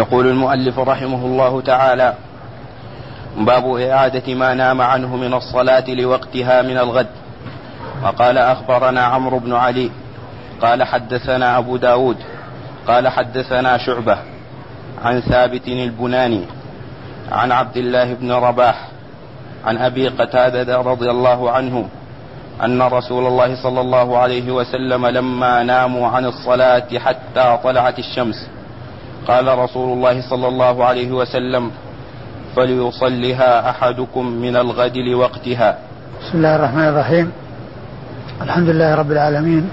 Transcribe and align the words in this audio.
يقول 0.00 0.26
المؤلف 0.26 0.78
رحمه 0.78 1.24
الله 1.26 1.60
تعالى 1.60 2.14
باب 3.36 3.74
إعادة 3.76 4.34
ما 4.34 4.54
نام 4.54 4.80
عنه 4.82 5.16
من 5.16 5.34
الصلاة 5.34 5.84
لوقتها 5.88 6.62
من 6.62 6.78
الغد. 6.78 7.06
وقال 8.04 8.38
أخبرنا 8.38 9.00
عمرو 9.00 9.38
بن 9.38 9.54
علي 9.54 9.90
قال 10.62 10.84
حدثنا 10.84 11.58
أبو 11.58 11.76
داود 11.76 12.16
قال 12.86 13.08
حدثنا 13.08 13.78
شعبة 13.78 14.18
عن 15.04 15.20
ثابت 15.20 15.68
البناني 15.68 16.44
عن 17.32 17.52
عبد 17.52 17.76
الله 17.76 18.14
بن 18.14 18.32
رباح 18.32 18.88
عن 19.64 19.78
أبي 19.78 20.08
قتادة 20.08 20.76
رضي 20.76 21.10
الله 21.10 21.50
عنه 21.50 21.88
أن 22.64 22.82
رسول 22.82 23.26
الله 23.26 23.62
صلى 23.62 23.80
الله 23.80 24.18
عليه 24.18 24.50
وسلم 24.50 25.06
لما 25.06 25.62
ناموا 25.62 26.08
عن 26.08 26.24
الصلاة 26.24 26.98
حتى 26.98 27.58
طلعت 27.64 27.98
الشمس 27.98 28.48
قال 29.28 29.58
رسول 29.58 29.92
الله 29.92 30.30
صلى 30.30 30.48
الله 30.48 30.84
عليه 30.84 31.12
وسلم 31.12 31.70
فليصلها 32.56 33.70
أحدكم 33.70 34.26
من 34.26 34.56
الغد 34.56 34.96
لوقتها 34.96 35.78
بسم 36.20 36.38
الله 36.38 36.56
الرحمن 36.56 36.88
الرحيم. 36.88 37.32
الحمد 38.42 38.68
لله 38.68 38.94
رب 38.94 39.12
العالمين 39.12 39.70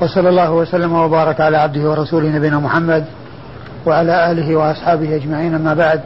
وصلى 0.00 0.28
الله 0.28 0.52
وسلم 0.52 0.92
وبارك 0.92 1.40
على 1.40 1.56
عبده 1.56 1.90
ورسوله 1.90 2.28
نبينا 2.28 2.58
محمد 2.58 3.04
وعلى 3.86 4.30
آله 4.30 4.56
وأصحابه 4.56 5.16
أجمعين 5.16 5.54
أما 5.54 5.74
بعد. 5.74 6.00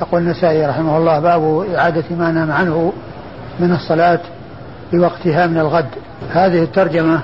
يقول 0.00 0.22
النسائي 0.22 0.66
رحمه 0.66 0.98
الله 0.98 1.20
باب 1.20 1.66
إعادة 1.74 2.04
ما 2.10 2.30
نام 2.30 2.52
عنه 2.52 2.92
من 3.60 3.72
الصلاة 3.72 4.20
لوقتها 4.92 5.46
من 5.46 5.58
الغد. 5.58 5.90
هذه 6.30 6.62
الترجمة 6.62 7.20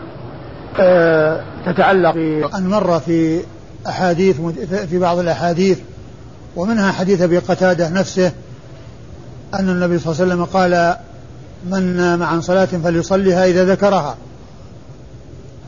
آه 0.81 1.41
تتعلق 1.67 2.15
أن 2.57 2.69
مر 2.71 3.01
في 3.01 3.41
أحاديث 3.87 4.41
في 4.91 4.99
بعض 4.99 5.19
الأحاديث 5.19 5.79
ومنها 6.57 6.93
حديث 6.93 7.23
أبي 7.23 7.39
قتادة 7.39 7.89
نفسه 7.89 8.33
أن 9.55 9.69
النبي 9.69 9.99
صلى 9.99 10.13
الله 10.13 10.23
عليه 10.23 10.33
وسلم 10.33 10.45
قال 10.45 10.97
من 11.71 11.97
نام 11.97 12.23
عن 12.23 12.41
صلاة 12.41 12.65
فليصليها 12.65 13.47
إذا 13.47 13.65
ذكرها. 13.65 14.17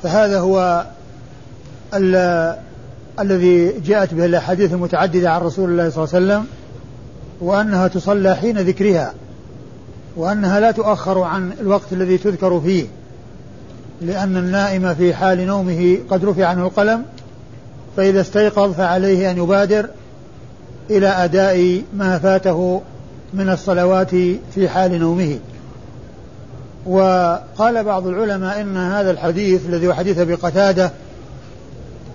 فهذا 0.03 0.41
هو 0.41 0.87
الذي 3.21 3.81
جاءت 3.81 4.15
به 4.15 4.25
الأحاديث 4.25 4.73
المتعددة 4.73 5.31
عن 5.31 5.41
رسول 5.41 5.71
الله 5.71 5.91
صلى 5.91 6.05
الله 6.05 6.15
عليه 6.15 6.27
وسلم 6.27 6.47
وأنها 7.41 7.89
تصلى 7.89 8.37
حين 8.37 8.59
ذكرها 8.59 9.15
وأنها 10.17 10.61
لا 10.61 10.71
تؤخر 10.71 11.23
عن 11.23 11.53
الوقت 11.61 11.93
الذي 11.93 12.19
تذكر 12.19 12.61
فيه 12.61 12.87
لأن 14.01 14.37
النائم 14.37 14.95
في 14.95 15.15
حال 15.15 15.47
نومه 15.47 15.99
قد 16.11 16.25
رفع 16.25 16.47
عنه 16.47 16.67
القلم 16.67 17.05
فإذا 17.97 18.21
استيقظ 18.21 18.73
فعليه 18.73 19.31
أن 19.31 19.39
يبادر 19.39 19.89
إلى 20.91 21.09
أداء 21.09 21.83
ما 21.95 22.19
فاته 22.19 22.83
من 23.35 23.49
الصلوات 23.49 24.11
في 24.55 24.69
حال 24.69 24.99
نومه. 24.99 25.39
وقال 26.87 27.85
بعض 27.85 28.07
العلماء 28.07 28.61
إن 28.61 28.77
هذا 28.77 29.11
الحديث 29.11 29.67
الذي 29.67 29.87
هو 29.87 29.95
حديث 29.95 30.19
أبي 30.19 30.35
قتادة 30.35 30.93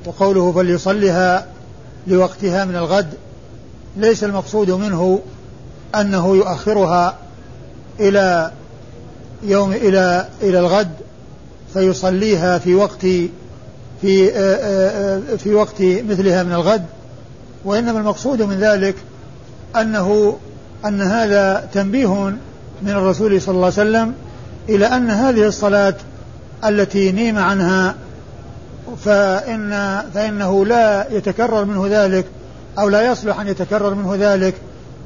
وقوله 0.06 0.52
فليصلها 0.52 1.47
لوقتها 2.08 2.66
من 2.66 2.75
الغد 2.75 3.14
ليس 3.97 4.23
المقصود 4.23 4.72
منه 4.72 5.19
أنه 5.95 6.36
يؤخرها 6.36 7.16
إلى 8.00 8.52
يوم 9.44 9.72
إلى 9.72 10.28
إلى 10.41 10.59
الغد 10.59 10.91
فيصليها 11.73 12.58
في 12.58 12.75
وقت 12.75 13.06
في 14.02 14.31
آه، 14.31 14.34
آه، 14.36 15.22
آه، 15.34 15.36
في 15.36 15.53
وقت 15.53 15.81
مثلها 15.81 16.44
من 16.44 16.53
الغد 16.53 16.86
وإنما 17.66 18.00
المقصود 18.00 18.42
من 18.42 18.59
ذلك 18.59 18.95
أنه 19.76 20.38
أن 20.86 21.02
هذا 21.02 21.70
تنبيه 21.73 22.23
من 22.81 22.90
الرسول 22.90 23.42
صلى 23.42 23.56
الله 23.56 23.66
عليه 23.66 23.73
وسلم 23.73 24.14
إلى 24.70 24.86
أن 24.86 25.09
هذه 25.09 25.47
الصلاة 25.47 25.96
التي 26.66 27.12
نيم 27.12 27.38
عنها 27.38 27.96
فإن 29.06 30.02
فإنه 30.14 30.66
لا 30.66 31.08
يتكرر 31.12 31.66
منه 31.66 31.88
ذلك 31.90 32.25
أو 32.79 32.90
لا 32.90 33.12
يصلح 33.12 33.40
أن 33.40 33.47
يتكرر 33.47 33.94
منه 33.94 34.16
ذلك 34.16 34.53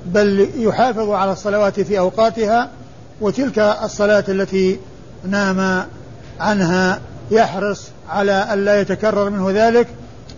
بل 0.05 0.49
يحافظ 0.57 1.09
على 1.09 1.31
الصلوات 1.31 1.79
في 1.79 1.99
أوقاتها 1.99 2.69
وتلك 3.21 3.59
الصلاة 3.59 4.23
التي 4.29 4.79
نام 5.25 5.85
عنها 6.39 6.99
يحرص 7.31 7.87
على 8.11 8.31
أن 8.31 8.65
لا 8.65 8.81
يتكرر 8.81 9.29
منه 9.29 9.51
ذلك 9.51 9.87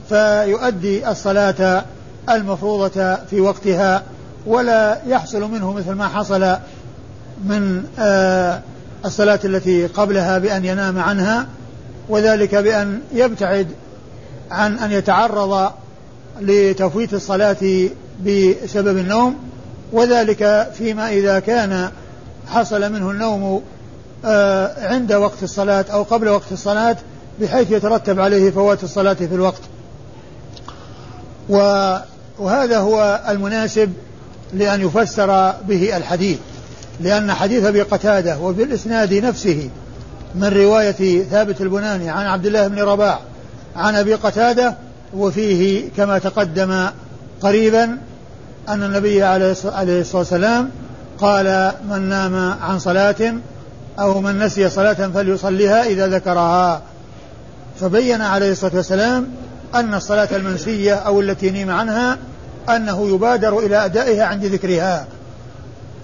فيؤدي 0.09 1.09
الصلاة 1.09 1.84
المفروضة 2.29 3.16
في 3.16 3.41
وقتها 3.41 4.03
ولا 4.45 5.01
يحصل 5.07 5.51
منه 5.51 5.73
مثل 5.73 5.91
ما 5.91 6.07
حصل 6.07 6.57
من 7.45 7.84
آه 8.00 8.61
الصلاة 9.06 9.39
التي 9.45 9.88
قبلها 9.88 10.38
بأن 10.38 10.66
ينام 10.66 11.00
عنها 11.00 11.47
وذلك 12.09 12.56
بأن 12.56 13.01
يبتعد 13.13 13.67
عن 14.51 14.78
أن 14.78 14.91
يتعرض 14.91 15.72
لتفويت 16.41 17.13
الصلاة 17.13 17.90
بسبب 18.25 18.97
النوم 18.97 19.35
وذلك 19.91 20.72
فيما 20.73 21.09
إذا 21.09 21.40
كان 21.40 21.90
حصل 22.47 22.91
منه 22.91 23.11
النوم 23.11 23.61
آه، 24.25 24.88
عند 24.88 25.13
وقت 25.13 25.44
الصلاة 25.44 25.85
أو 25.94 26.03
قبل 26.03 26.29
وقت 26.29 26.51
الصلاة 26.51 26.97
بحيث 27.42 27.72
يترتب 27.72 28.20
عليه 28.20 28.52
فوات 28.52 28.84
الصلاة 28.84 29.14
في 29.14 29.36
الوقت. 29.36 29.62
وهذا 32.40 32.78
هو 32.78 33.22
المناسب 33.30 33.94
لأن 34.54 34.82
يفسر 34.82 35.52
به 35.68 35.98
الحديث 35.98 36.38
لأن 37.00 37.34
حديث 37.34 37.64
أبي 37.66 37.82
قتادة 37.82 38.40
وبالإسناد 38.40 39.14
نفسه 39.14 39.70
من 40.36 40.48
رواية 40.48 41.24
ثابت 41.24 41.62
البناني 41.62 42.10
عن 42.10 42.26
عبد 42.26 42.46
الله 42.46 42.68
بن 42.68 42.80
رباح 42.80 43.20
عن 43.76 43.96
أبي 43.96 44.14
قتادة 44.14 44.76
وفيه 45.14 45.90
كما 45.98 46.18
تقدم 46.18 46.88
قريبا 47.42 47.98
أن 48.70 48.84
النبي 48.84 49.24
عليه 49.24 49.52
الصلاة 49.52 50.04
والسلام 50.14 50.70
قال 51.20 51.72
من 51.90 52.02
نام 52.02 52.56
عن 52.62 52.80
صلاة 52.80 53.34
أو 54.00 54.22
من 54.22 54.40
نسي 54.40 54.70
صلاة 54.70 54.94
فليصليها 54.94 55.84
إذا 55.84 56.08
ذكرها. 56.08 56.82
فبين 57.84 58.22
عليه 58.22 58.52
الصلاة 58.52 58.76
والسلام 58.76 59.28
أن 59.76 59.94
الصلاة 59.94 60.28
المنسية 60.32 60.94
أو 60.94 61.22
التي 61.22 61.52
نيم 61.52 61.72
عنها 61.72 62.18
أنه 62.70 63.10
يبادر 63.10 63.60
إلى 63.60 63.86
أدائها 63.86 64.26
عند 64.26 64.46
ذكرها. 64.46 65.08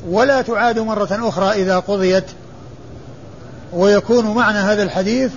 ولا 0.10 0.42
تعاد 0.42 0.80
مرة 0.80 1.08
أخرى 1.12 1.52
إذا 1.52 1.80
قضيت. 1.80 2.24
ويكون 3.74 4.26
معنى 4.26 4.58
هذا 4.58 4.84
الحديث 4.84 5.32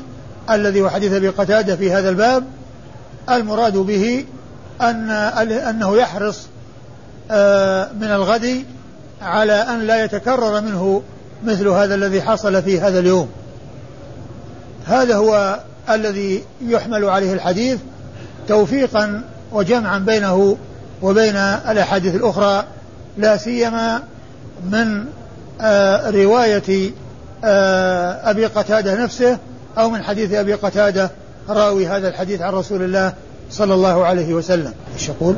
الذي 0.51 0.81
هو 0.81 0.89
حديث 0.89 1.13
أبي 1.13 1.29
قتادة 1.29 1.77
في 1.77 1.93
هذا 1.93 2.09
الباب 2.09 2.45
المراد 3.31 3.77
به 3.77 4.25
أن 4.81 5.11
أنه 5.11 5.97
يحرص 5.97 6.47
آه، 7.31 7.89
من 8.01 8.11
الغد 8.13 8.65
على 9.23 9.53
أن 9.53 9.81
لا 9.81 10.05
يتكرر 10.05 10.61
منه 10.61 11.03
مثل 11.45 11.69
هذا 11.69 11.95
الذي 11.95 12.23
حصل 12.23 12.63
في 12.63 12.81
هذا 12.81 12.99
اليوم. 12.99 13.29
هذا 14.87 15.17
هو 15.17 15.61
الذي 15.91 16.45
يحمل 16.63 17.05
عليه 17.05 17.33
الحديث 17.33 17.79
توفيقا 18.49 19.25
وجمعا 19.53 19.99
بينه 19.99 20.57
وبين 21.03 21.37
الأحاديث 21.37 22.15
الأخرى 22.15 22.65
لا 23.19 23.37
سيما 23.37 24.03
من 24.71 25.05
آه 25.61 26.11
رواية 26.11 26.91
آه 27.45 28.31
أبي 28.31 28.47
قتادة 28.47 29.05
نفسه 29.05 29.39
أو 29.79 29.91
من 29.91 30.03
حديث 30.03 30.33
أبي 30.33 30.55
قتادة 30.55 31.11
راوي 31.49 31.87
هذا 31.87 32.09
الحديث 32.09 32.41
عن 32.41 32.53
رسول 32.53 32.83
الله 32.83 33.13
صلى 33.51 33.75
الله 33.75 34.05
عليه 34.05 34.35
وسلم. 34.35 34.75
إيش 34.95 35.09
يقول؟ 35.09 35.35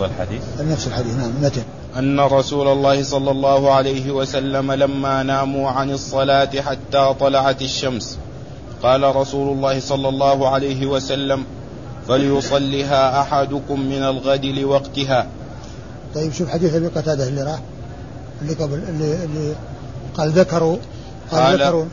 الحديث. 0.00 0.42
نفس 0.60 0.86
الحديث 0.86 1.14
نعم. 1.16 1.32
متن 1.42 1.62
أن 1.98 2.20
رسول 2.20 2.68
الله 2.68 3.02
صلى 3.02 3.30
الله 3.30 3.72
عليه 3.74 4.10
وسلم 4.10 4.72
لما 4.72 5.22
ناموا 5.22 5.70
عن 5.70 5.90
الصلاة 5.90 6.50
حتى 6.60 7.14
طلعت 7.20 7.62
الشمس. 7.62 8.18
قال 8.82 9.16
رسول 9.16 9.56
الله 9.56 9.80
صلى 9.80 10.08
الله 10.08 10.48
عليه 10.48 10.86
وسلم 10.86 11.44
فليصلها 12.08 13.20
أحدكم 13.20 13.80
من 13.80 14.02
الغد 14.02 14.44
لوقتها. 14.44 15.26
طيب 16.14 16.32
شوف 16.32 16.48
حديث 16.48 16.74
أبي 16.74 16.86
قتادة 16.86 17.28
اللي 17.28 17.42
راح 17.42 17.60
اللي 18.42 18.54
قبل 18.54 18.74
اللي, 18.74 19.24
اللي 19.24 19.54
قال 20.16 20.30
ذكروا 20.30 20.76
قال, 21.30 21.40
قال 21.40 21.60
ذكروا 21.60 21.84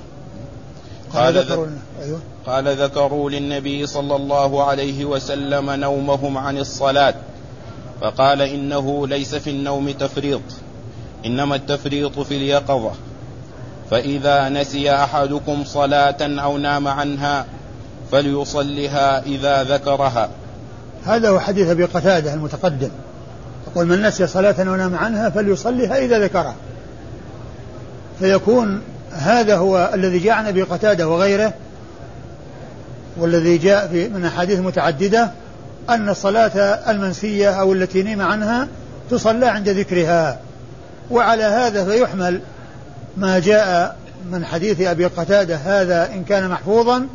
قال, 1.13 1.24
قال 1.24 1.38
ذكروا 1.38 1.68
أيوه. 2.01 2.19
قال 2.45 2.68
ذكروا 2.68 3.30
للنبي 3.30 3.88
صلى 3.88 4.15
الله 4.15 4.63
عليه 4.63 5.06
وسلم 5.06 5.71
نومهم 5.71 6.38
عن 6.38 6.57
الصلاة 6.57 7.13
فقال 8.01 8.42
إنه 8.42 9.07
ليس 9.07 9.35
في 9.35 9.50
النوم 9.50 9.92
تفريط 9.92 10.42
إنما 11.25 11.56
التفريط 11.56 12.19
في 12.19 12.38
اليقظة. 12.38 12.92
فإذا 13.91 14.50
نسي 14.50 14.94
أحدكم 14.94 15.63
صلاة 15.65 16.18
أو 16.21 16.57
نام 16.57 16.88
عنها 16.88 17.45
فليصلها 18.12 19.24
إذا 19.24 19.63
ذكرها. 19.63 20.30
هذا 21.06 21.30
هو 21.30 21.39
حديث 21.39 21.69
أبي 21.69 21.86
قتادة 21.86 22.33
المتقدم. 22.33 22.89
يقول 23.68 23.86
من 23.86 24.01
نسي 24.01 24.27
صلاة 24.27 24.56
ونام 24.59 24.95
عنها 24.95 25.30
فليصليها 25.30 25.97
إذا 25.97 26.19
ذكرها. 26.19 26.56
فيكون 28.19 28.81
هذا 29.12 29.57
هو 29.57 29.92
الذي 29.94 30.19
جاء 30.19 30.33
عن 30.33 30.45
أبي 30.45 30.63
قتادة 30.63 31.07
وغيره 31.07 31.53
والذي 33.18 33.57
جاء 33.57 33.88
في 33.88 34.09
من 34.09 34.25
أحاديث 34.25 34.59
متعددة 34.59 35.31
أن 35.89 36.09
الصلاة 36.09 36.59
المنسية 36.92 37.50
أو 37.50 37.74
التي 37.74 38.03
نيم 38.03 38.21
عنها 38.21 38.68
تصلى 39.12 39.47
عند 39.47 39.69
ذكرها. 39.69 40.39
وعلى 41.12 41.44
هذا 41.44 41.85
فيحمل 41.85 42.42
ما 43.17 43.39
جاء 43.39 43.97
من 44.31 44.45
حديث 44.45 44.81
أبي 44.81 45.06
قتادة 45.06 45.56
هذا 45.56 46.13
إن 46.13 46.23
كان 46.23 46.50
محفوظا 46.50 47.07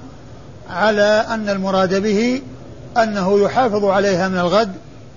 على 0.70 1.26
أن 1.28 1.48
المراد 1.48 2.02
به 2.02 2.42
أنه 2.96 3.40
يحافظ 3.40 3.84
عليها 3.84 4.28
من 4.28 4.38
الغد 4.38 4.72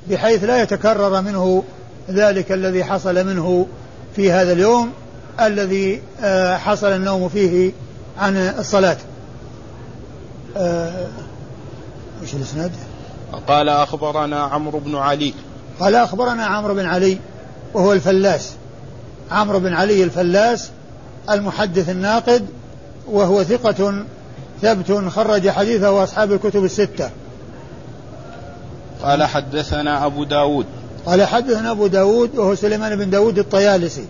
بحيث 0.09 0.43
لا 0.43 0.61
يتكرر 0.61 1.21
منه 1.21 1.63
ذلك 2.09 2.51
الذي 2.51 2.83
حصل 2.83 3.25
منه 3.25 3.67
في 4.15 4.31
هذا 4.31 4.53
اليوم 4.53 4.91
الذي 5.41 6.01
آه، 6.21 6.57
حصل 6.57 6.87
النوم 6.87 7.29
فيه 7.29 7.71
عن 8.17 8.37
الصلاة. 8.37 8.97
آه، 10.57 11.07
إيش 12.21 12.33
الإسناد؟ 12.33 12.71
قال 13.47 13.69
أخبرنا 13.69 14.39
عمرو 14.39 14.79
بن 14.79 14.95
علي. 14.95 15.33
قال 15.79 15.95
أخبرنا 15.95 16.45
عمرو 16.45 16.73
بن 16.73 16.85
علي 16.85 17.17
وهو 17.73 17.93
الفلاس. 17.93 18.53
عمرو 19.31 19.59
بن 19.59 19.73
علي 19.73 20.03
الفلاس 20.03 20.69
المحدث 21.29 21.89
الناقد 21.89 22.45
وهو 23.11 23.43
ثقة 23.43 24.03
ثبت 24.61 25.09
خرج 25.09 25.49
حديثه 25.49 26.03
أصحاب 26.03 26.31
الكتب 26.31 26.65
الستة. 26.65 27.09
قال 29.03 29.23
حدثنا 29.23 30.05
أبو 30.05 30.23
داود. 30.23 30.65
قال 31.05 31.23
حدثنا 31.23 31.71
أبو 31.71 31.87
داود 31.87 32.37
وهو 32.37 32.55
سليمان 32.55 32.95
بن 32.95 33.09
داود 33.09 33.39
الطيالسي 33.39 34.05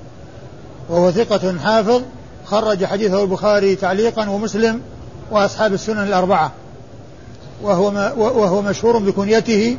وهو 0.89 1.11
ثقة 1.11 1.57
حافظ 1.59 2.01
خرج 2.45 2.85
حديثه 2.85 3.23
البخاري 3.23 3.75
تعليقا 3.75 4.29
ومسلم 4.29 4.81
وأصحاب 5.31 5.73
السنن 5.73 6.03
الأربعة. 6.03 6.51
وهو, 7.61 7.91
ما 7.91 8.11
وهو 8.13 8.61
مشهور 8.61 8.97
بكنيته 8.97 9.77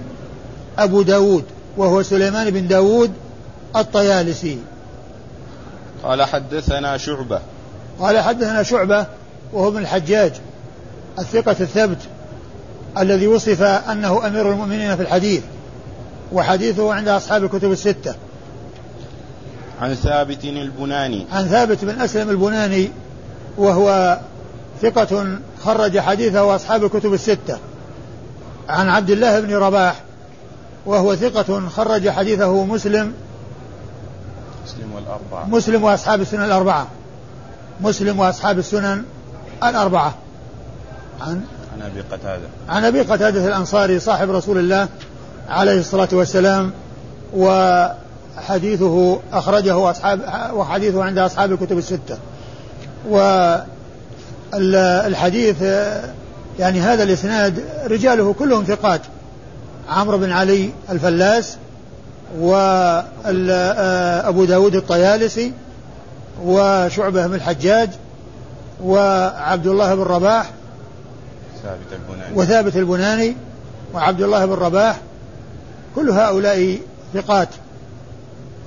أبو 0.79 1.03
داود 1.03 1.45
وهو 1.77 2.03
سليمان 2.03 2.51
بن 2.51 2.69
داود 2.69 3.13
الطيالسي. 3.77 4.59
قال 6.09 6.23
حدثنا 6.23 6.97
شعبة. 6.97 7.41
قال 8.01 8.19
حدثنا 8.19 8.63
شعبة 8.63 9.07
وهو 9.53 9.69
ابن 9.69 9.79
الحجاج 9.79 10.33
الثقة 11.19 11.57
الثبت 11.61 11.99
الذي 12.99 13.27
وصف 13.27 13.63
أنه 13.63 14.27
أمير 14.27 14.53
المؤمنين 14.53 14.97
في 14.97 15.03
الحديث 15.03 15.43
وحديثه 16.33 16.95
عند 16.95 17.09
أصحاب 17.09 17.45
الكتب 17.45 17.73
الستة. 17.73 18.15
عن 19.81 19.95
ثابت 19.95 20.45
البناني. 20.45 21.27
عن 21.33 21.47
ثابت 21.47 21.85
بن 21.85 22.01
أسلم 22.01 22.31
البناني 22.31 22.91
وهو 23.59 24.19
ثقة 24.83 25.39
خرج 25.65 25.99
حديثه 25.99 26.57
أصحاب 26.57 26.85
الكتب 26.85 27.13
الستة. 27.13 27.59
عن 28.69 28.89
عبد 28.89 29.11
الله 29.11 29.41
بن 29.41 29.55
رباح 29.55 30.03
وهو 30.87 31.15
ثقة 31.15 31.69
خرج 31.69 32.09
حديثه 32.09 32.65
مسلم 32.65 33.13
مسلم 34.69 34.93
والأربعة. 34.95 35.45
مسلم 35.49 35.85
وأصحاب 35.85 36.21
السنن 36.21 36.45
الأربعة. 36.45 36.87
مسلم 37.81 38.21
وأصحاب 38.21 38.59
السنن 38.59 39.05
الأربعة. 39.65 40.15
عن 41.21 41.41
عن 41.75 41.83
أبي 41.83 42.01
قتادة. 42.01 42.49
عن 42.69 42.85
أبي 42.85 43.01
قتادة 43.01 43.47
الأنصاري 43.47 44.01
صاحب 44.01 44.31
رسول 44.31 44.59
الله 44.59 44.89
عليه 45.49 45.81
الصلاة 45.81 46.09
والسلام 46.13 46.73
وحديثه 47.37 49.21
أخرجه 49.33 49.91
أصحاب 49.91 50.21
وحديثه 50.55 51.05
عند 51.05 51.19
أصحاب 51.19 51.53
الكتب 51.53 51.79
الستة. 51.79 52.19
والحديث 54.53 55.63
يعني 56.59 56.81
هذا 56.81 57.03
الإسناد 57.03 57.65
رجاله 57.87 58.33
كلهم 58.33 58.65
ثقات. 58.65 59.01
عمرو 59.89 60.19
بن 60.19 60.33
علي 60.33 60.71
الفلاس 60.91 61.57
وأبو 62.37 63.25
داود 64.45 64.75
الطيالسي 64.75 65.53
وشعبة 66.45 67.27
بن 67.27 67.35
الحجاج 67.35 67.91
وعبد 68.85 69.67
الله 69.67 69.95
بن 69.95 70.03
رباح 70.03 70.51
ثابت 71.63 71.93
البناني. 71.93 72.37
وثابت 72.37 72.77
البناني 72.77 73.37
وعبد 73.95 74.23
الله 74.23 74.47
بن 74.47 74.53
رباح. 74.53 74.99
كل 75.95 76.11
هؤلاء 76.11 76.79
ثقات. 77.15 77.49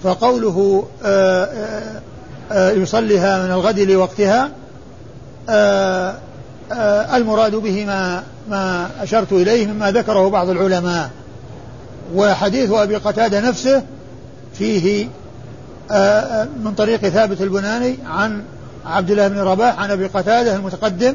فقوله 0.04 0.88
آآ 1.04 2.02
آآ 2.52 2.72
يصليها 2.72 3.46
من 3.46 3.52
الغد 3.52 3.80
لوقتها 3.80 4.50
المراد 7.16 7.56
به 7.56 7.86
ما 7.86 8.24
ما 8.50 8.90
أشرت 9.02 9.31
إليه 9.31 9.68
مما 9.68 9.92
ذكره 9.92 10.30
بعض 10.30 10.50
العلماء. 10.50 11.10
وحديث 12.16 12.72
أبي 12.72 12.96
قتادة 12.96 13.40
نفسه 13.40 13.84
فيه 14.54 15.08
من 16.63 16.74
طريق 16.78 17.00
ثابت 17.00 17.42
البناني 17.42 17.98
عن 18.06 18.44
عبد 18.86 19.12
الله 19.12 19.28
بن 19.28 19.40
رباح 19.40 19.80
عن 19.80 19.92
أبي 19.92 20.08
قتادة 20.08 20.56
المتقدم 20.56 21.13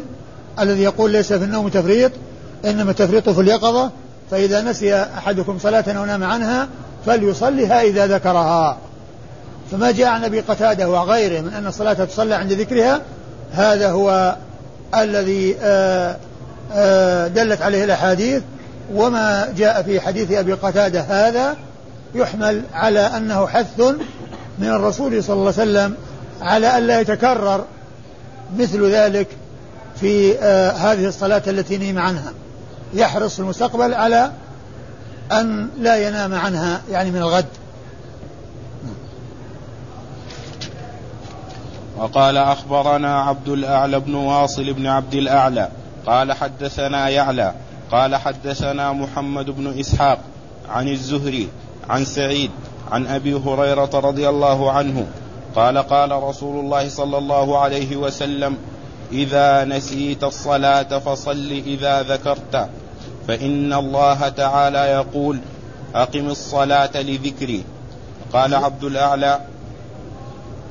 الذي 0.61 0.83
يقول 0.83 1.11
ليس 1.11 1.33
في 1.33 1.45
النوم 1.45 1.69
تفريط 1.69 2.13
إنما 2.65 2.91
التفريط 2.91 3.29
في 3.29 3.41
اليقظة 3.41 3.91
فإذا 4.31 4.63
نسي 4.63 4.95
أحدكم 4.95 5.59
صلاة 5.59 5.85
أو 5.89 6.05
نام 6.05 6.25
عنها 6.25 6.69
فليصلها 7.07 7.83
إذا 7.83 8.07
ذكرها. 8.07 8.79
فما 9.71 9.91
جاء 9.91 10.09
عن 10.09 10.25
أبي 10.25 10.41
قتادة 10.41 10.89
وغيره 10.89 11.41
من 11.41 11.53
أن 11.53 11.67
الصلاة 11.67 11.93
تصلى 11.93 12.35
عند 12.35 12.53
ذكرها 12.53 13.01
هذا 13.53 13.91
هو 13.91 14.37
الذي 14.95 15.57
آه، 15.63 16.17
آه، 16.73 17.29
دلت 17.29 17.63
عليه 17.63 17.85
الأحاديث. 17.85 18.43
وما 18.95 19.53
جاء 19.57 19.83
في 19.83 20.01
حديث 20.01 20.33
أبي 20.33 20.53
قتادة 20.53 21.01
هذا 21.01 21.57
يحمل 22.15 22.63
على 22.73 23.01
أنه 23.01 23.47
حث 23.47 23.81
من 24.59 24.69
الرسول 24.69 25.25
صلى 25.25 25.35
الله 25.35 25.53
عليه 25.59 25.71
وسلم 25.71 25.97
على 26.41 26.79
ألا 26.79 27.01
يتكرر 27.01 27.65
مثل 28.57 28.91
ذلك 28.91 29.29
في 30.01 30.39
آه 30.39 30.71
هذه 30.71 31.07
الصلاة 31.07 31.43
التي 31.47 31.77
نيم 31.77 31.99
عنها. 31.99 32.33
يحرص 32.95 33.35
في 33.35 33.41
المستقبل 33.41 33.95
على 33.95 34.31
أن 35.33 35.69
لا 35.79 36.09
ينام 36.09 36.35
عنها 36.35 36.81
يعني 36.91 37.11
من 37.11 37.19
الغد. 37.19 37.47
وقال 41.97 42.37
أخبرنا 42.37 43.21
عبد 43.21 43.49
الأعلى 43.49 44.01
بن 44.01 44.15
واصل 44.15 44.73
بن 44.73 44.87
عبد 44.87 45.15
الأعلى 45.15 45.69
قال 46.07 46.33
حدثنا 46.33 47.09
يعلى 47.09 47.53
قال 47.93 48.17
حدثنا 48.17 48.93
محمد 48.93 49.51
بن 49.51 49.79
إسحاق 49.81 50.19
عن 50.69 50.89
الزهري 50.89 51.49
عن 51.91 52.05
سعيد 52.05 52.51
عن 52.91 53.07
أبي 53.07 53.35
هريرة 53.35 53.91
رضي 53.95 54.29
الله 54.29 54.73
عنه 54.73 55.07
قال 55.57 55.79
قال 55.79 56.23
رسول 56.23 56.61
الله 56.65 56.89
صلى 56.89 57.19
الله 57.19 57.59
عليه 57.59 57.97
وسلم 57.97 58.57
إذا 59.13 59.65
نسيت 59.65 60.25
الصلاة 60.25 60.99
فصل 60.99 61.63
إذا 61.67 62.03
ذكرت 62.03 62.69
فإن 63.29 63.73
الله 63.73 64.29
تعالى 64.29 64.79
يقول 64.79 65.41
أقم 65.95 66.27
الصلاة 66.27 67.03
لذكري 67.03 67.65
قال 68.33 68.55
عبد 68.55 68.85
الأعلى. 68.85 69.41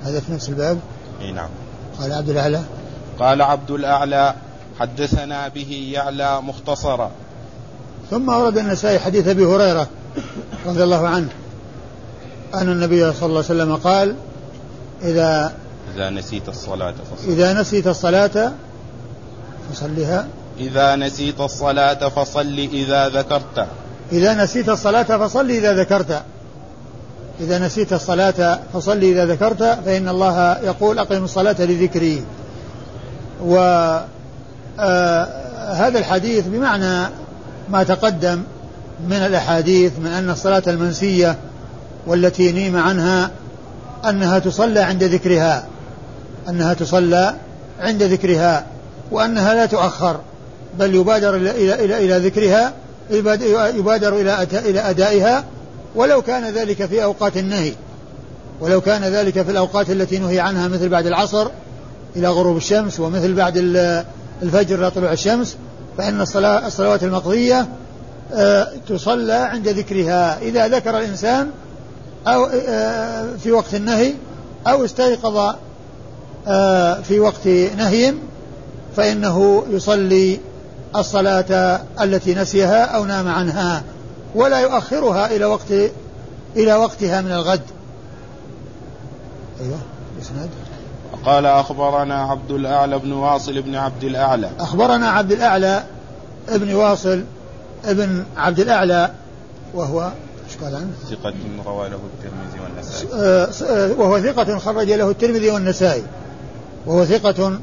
هذا 0.04 0.20
في 0.20 0.32
نفس 0.32 0.50
الباب؟ 0.50 0.80
إي 1.22 1.32
نعم. 1.32 1.50
قال 2.00 2.14
عبد 2.14 2.30
الأعلى. 2.30 2.64
قال 3.20 3.42
عبد 3.42 3.72
الأعلى 3.72 4.36
حدثنا 4.79 5.48
به 5.48 5.89
يعلى 5.94 6.41
مختصرا. 6.41 7.12
ثم 8.12 8.29
ورد 8.29 8.58
النسائي 8.58 9.00
حديث 9.00 9.27
أبي 9.27 9.46
هريرة 9.46 9.88
رضي 10.65 10.84
الله 10.84 11.08
عنه 11.08 11.29
أن 12.53 12.70
النبي 12.70 13.13
صلى 13.13 13.25
الله 13.25 13.44
عليه 13.50 13.63
وسلم 13.63 13.75
قال 13.75 14.15
إذا 15.03 15.53
إذا 15.96 16.10
نسيت 16.10 16.50
الصلاة 16.50 16.94
فصل. 17.12 17.32
إذا 17.32 17.53
نسيت 17.53 17.88
الصلاة 17.88 18.51
فصلها 19.72 20.27
إذا 20.60 20.96
نسيت 20.96 21.39
الصلاة 21.39 22.10
فصل 22.10 22.70
إذا 22.74 23.10
ذكرت. 23.10 23.67
إذا 24.12 24.44
نسيت 24.44 24.70
الصلاة 24.70 25.03
فصل 25.03 25.50
إذا 25.50 25.74
ذكرت. 25.74 26.24
إذا 27.39 27.60
نسيت 27.60 27.94
الصلاة 27.94 28.60
فصل 28.74 28.98
إذا 28.98 29.25
ذكرت 29.25 29.63
فإن 29.86 30.10
الله 30.10 30.58
يقول 30.63 31.00
أقم 31.00 31.24
الصلاة 31.24 31.55
لذكري. 31.60 32.24
و 33.46 33.55
آه 34.79 35.46
هذا 35.74 36.00
الحديث 36.00 36.48
بمعنى 36.48 37.10
ما 37.70 37.84
تقدم 37.84 38.44
من 39.10 39.17
الأحاديث 39.17 39.91
من 40.00 40.08
أن 40.08 40.29
الصلاة 40.29 40.63
المنسية 40.67 41.38
والتي 42.08 42.51
نيم 42.51 42.77
عنها 42.77 43.32
أنها 44.10 44.39
تصلى 44.39 44.79
عند 44.79 45.03
ذكرها 45.03 45.65
أنها 46.50 46.74
تصلى 46.74 47.36
عند 47.79 48.03
ذكرها 48.03 48.65
وأنها 49.12 49.53
لا 49.53 49.65
تؤخر 49.65 50.20
بل 50.79 50.96
يبادر 50.96 51.36
إلى, 51.36 51.51
إلى, 51.51 52.05
إلى 52.05 52.27
ذكرها 52.27 52.74
يبادر 53.75 54.15
إلى 54.15 54.48
إلى 54.53 54.79
أدائها 54.79 55.44
ولو 55.96 56.22
كان 56.22 56.53
ذلك 56.53 56.86
في 56.86 57.03
أوقات 57.03 57.38
النهي 57.38 57.74
ولو 58.62 58.82
كان 58.82 59.03
ذلك 59.03 59.41
في 59.41 59.51
الأوقات 59.51 59.89
التي 59.89 60.20
نهي 60.20 60.39
عنها 60.39 60.67
مثل 60.67 60.89
بعد 60.89 61.05
العصر 61.05 61.48
إلى 62.15 62.27
غروب 62.27 62.58
الشمس 62.58 63.00
ومثل 63.00 63.34
بعد 63.34 63.58
الفجر 64.44 64.80
إلى 64.80 64.92
طلوع 64.92 65.12
الشمس 65.12 65.58
فإن 65.98 66.22
الصلاة 66.22 66.68
الصلوات 66.68 67.04
المقضية 67.04 67.68
آه، 68.34 68.68
تصلى 68.88 69.34
عند 69.34 69.68
ذكرها. 69.68 70.39
إذا 70.39 70.68
ذكر 70.68 70.98
الإنسان 70.98 71.50
أو 72.27 72.46
آه، 72.46 73.30
في 73.44 73.51
وقت 73.51 73.75
النهي 73.75 74.13
أو 74.68 74.86
استيقظ 74.86 75.56
آه، 76.48 77.01
في 77.01 77.20
وقت 77.20 77.48
نهي 77.48 78.13
فإنه 78.96 79.65
يصلي 79.70 80.39
الصلاة 80.96 81.82
التي 82.01 82.36
نسيها 82.36 82.86
أو 82.86 83.06
نام 83.06 83.27
عنها 83.27 83.84
ولا 84.36 84.60
يؤخرها 84.60 85.36
إلى 85.36 85.46
وقت 85.46 85.72
إلى 86.56 86.74
وقتها 86.74 87.22
من 87.22 87.32
الغد. 87.32 87.62
أيوه 89.62 89.80
إسناد 90.22 90.50
قال 91.26 91.46
أخبرنا 91.46 92.24
عبد 92.24 92.52
الأعلى 92.52 93.00
بن 93.00 93.12
واصل 93.12 93.62
بن 93.62 93.76
عبد 93.76 94.04
الأعلى. 94.04 94.50
أخبرنا 94.60 95.10
عبد 95.10 95.32
الأعلى 95.32 95.84
ابن 96.50 96.74
واصل 96.74 97.24
ابن 97.86 98.26
عبد 98.38 98.60
الأعلى 98.60 99.12
وهو 99.74 100.12
إيش 100.46 100.58
قال 100.64 100.76
عنه؟ 100.76 100.92
ثقة 101.10 101.34
روى 101.66 101.90
له 101.90 102.00
الترمذي 102.14 102.60
والنسائي. 102.64 103.10
آه، 103.14 103.50
آه، 103.70 103.92
وهو 104.00 104.22
ثقة 104.22 104.60
خرج 104.60 104.92
له 104.92 105.10
الترمذي 105.10 105.50
والنسائي. 105.50 106.04
وهو 106.86 107.06
ثقة 107.06 107.60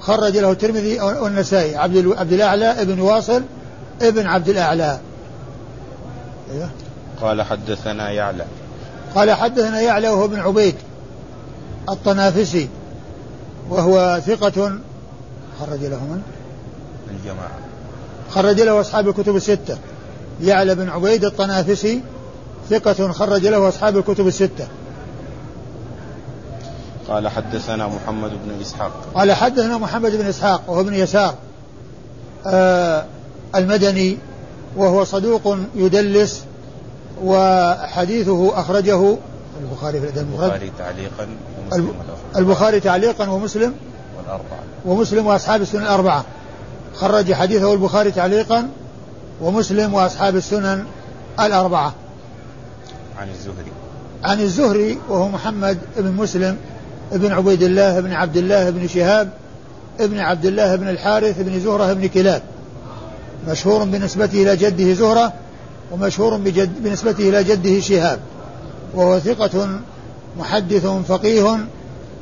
خرج 0.00 0.36
له 0.36 0.50
الترمذي 0.50 1.00
والنسائي. 1.00 1.76
عبد 1.76 2.14
عبد 2.18 2.32
الأعلى 2.32 2.82
ابن 2.82 3.00
واصل 3.00 3.42
ابن 4.02 4.26
عبد 4.26 4.48
الأعلى. 4.48 4.98
أيوه. 6.52 6.70
قال 7.20 7.42
حدثنا 7.42 8.10
يعلى. 8.10 8.44
قال 9.14 9.32
حدثنا 9.32 9.80
يعلى 9.80 10.08
وهو 10.08 10.24
ابن 10.24 10.40
عبيد 10.40 10.74
الطنافسي. 11.88 12.68
وهو 13.70 14.20
ثقة 14.26 14.78
خرج 15.60 15.84
له 15.84 16.04
من؟ 16.04 16.22
الجماعة. 17.10 17.58
خرج 18.30 18.60
له 18.60 18.80
أصحاب 18.80 19.08
الكتب 19.08 19.36
الستة. 19.36 19.78
يعلى 20.42 20.74
بن 20.74 20.88
عبيد 20.88 21.24
الطنافسي 21.24 22.02
ثقة 22.70 23.12
خرج 23.12 23.46
له 23.46 23.68
أصحاب 23.68 23.96
الكتب 23.96 24.26
الستة. 24.26 24.68
قال 27.08 27.28
حدثنا 27.28 27.88
محمد 27.88 28.30
بن 28.30 28.60
إسحاق. 28.60 28.92
قال 29.14 29.32
حدثنا 29.32 29.78
محمد 29.78 30.12
بن 30.12 30.26
إسحاق 30.26 30.62
وهو 30.68 30.80
ابن 30.80 30.94
يسار. 30.94 31.34
آه 32.46 33.04
المدني 33.54 34.18
وهو 34.76 35.04
صدوق 35.04 35.56
يدلس 35.74 36.44
وحديثه 37.24 38.60
أخرجه 38.60 39.16
البخاري 39.60 40.00
في 40.00 40.06
الأدب 40.06 40.28
البخاري 40.28 40.72
تعليقا 40.78 41.26
ومسلم 41.58 41.94
البخاري 42.36 42.80
تعليقا 42.80 43.28
ومسلم. 43.28 43.74
والأربعة. 44.18 44.58
ومسلم 44.86 45.26
وأصحاب 45.26 45.62
السنن 45.62 45.82
الأربعة. 45.82 46.24
خرج 46.94 47.32
حديثه 47.32 47.72
البخاري 47.72 48.10
تعليقا 48.10 48.68
ومسلم 49.40 49.94
وأصحاب 49.94 50.36
السنن 50.36 50.84
الأربعة. 51.40 51.94
عن 53.18 53.28
الزهري. 53.28 53.72
عن 54.24 54.40
الزهري 54.40 54.98
وهو 55.08 55.28
محمد 55.28 55.78
بن 55.96 56.12
مسلم 56.12 56.56
بن 57.12 57.32
عبيد 57.32 57.62
الله 57.62 58.00
بن 58.00 58.12
عبد 58.12 58.36
الله 58.36 58.70
بن 58.70 58.88
شهاب 58.88 59.30
ابن 60.00 60.18
عبد 60.18 60.46
الله 60.46 60.76
بن 60.76 60.88
الحارث 60.88 61.40
بن 61.40 61.60
زهرة 61.60 61.92
بن 61.92 62.06
كلاب. 62.06 62.42
مشهور 63.48 63.84
بنسبته 63.84 64.42
إلى 64.42 64.56
جده 64.56 64.92
زهرة 64.92 65.32
ومشهور 65.92 66.36
بجد 66.36 66.82
بنسبته 66.82 67.28
إلى 67.28 67.44
جده 67.44 67.80
شهاب. 67.80 68.18
وهو 68.94 69.18
ثقة 69.18 69.80
محدث 70.38 70.86
فقيه 70.86 71.58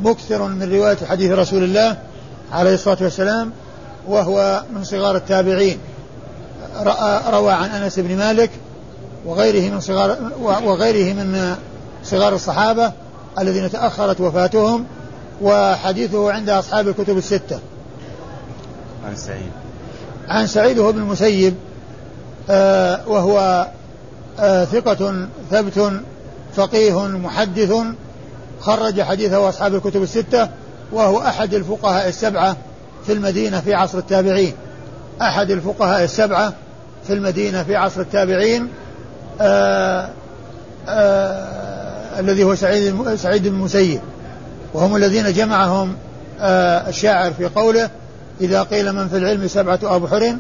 مكثر 0.01 0.49
من 0.49 0.73
رواية 0.73 0.97
حديث 1.09 1.31
رسول 1.31 1.65
الله 1.65 1.97
عليه 2.53 2.75
الصلاة 2.75 2.99
والسلام 3.01 3.53
وهو 4.09 4.63
من 4.75 4.85
صغار 4.85 5.17
التابعين. 5.17 5.79
روى 7.31 7.53
عن 7.53 7.71
أنس 7.71 7.99
بن 7.99 8.17
مالك 8.17 8.51
وغيره 9.27 9.73
من 9.73 9.81
صغار 9.81 10.17
وغيره 10.43 11.15
من 11.15 11.57
صغار 12.05 12.35
الصحابة 12.35 12.93
الذين 13.39 13.71
تأخرت 13.71 14.21
وفاتهم 14.21 14.85
وحديثه 15.43 16.33
عند 16.33 16.49
أصحاب 16.49 16.89
الكتب 16.89 17.17
الستة. 17.17 17.59
عن 19.07 19.17
سعيد. 19.17 19.51
عن 20.29 20.47
سعيد 20.47 20.79
هو 20.79 20.91
ابن 20.91 20.99
المسيب 20.99 21.55
آه 22.51 23.09
وهو 23.09 23.67
آه 24.41 24.65
ثقة 24.65 25.29
ثبت 25.51 25.93
فقيه 26.57 27.07
محدث 27.07 27.73
خرج 28.61 29.03
حديثه 29.03 29.49
أصحاب 29.49 29.75
الكتب 29.75 30.03
الستة 30.03 30.49
وهو 30.93 31.19
أحد 31.19 31.55
الفقهاء 31.55 32.09
السبعة 32.09 32.57
في 33.07 33.13
المدينة 33.13 33.61
في 33.61 33.75
عصر 33.75 33.99
التابعين. 33.99 34.53
أحد 35.23 35.51
الفقهاء 35.51 36.05
السبعة 36.05 36.53
في 37.07 37.13
المدينة 37.13 37.63
في 37.63 37.77
عصر 37.77 38.01
التابعين 38.01 38.69
آآ 39.41 40.09
آآ 40.89 42.21
الذي 42.21 42.45
هو 42.45 42.55
سعيد 42.55 43.15
سعيد 43.15 43.49
بن 43.49 43.55
المسيب. 43.55 44.01
وهم 44.75 44.97
الذين 44.97 45.33
جمعهم 45.33 45.97
الشاعر 46.89 47.33
في 47.33 47.45
قوله 47.45 47.91
إذا 48.41 48.63
قيل 48.63 48.93
من 48.93 49.09
في 49.09 49.17
العلم 49.17 49.49
سبعة 49.49 49.79
أبحر 49.83 50.37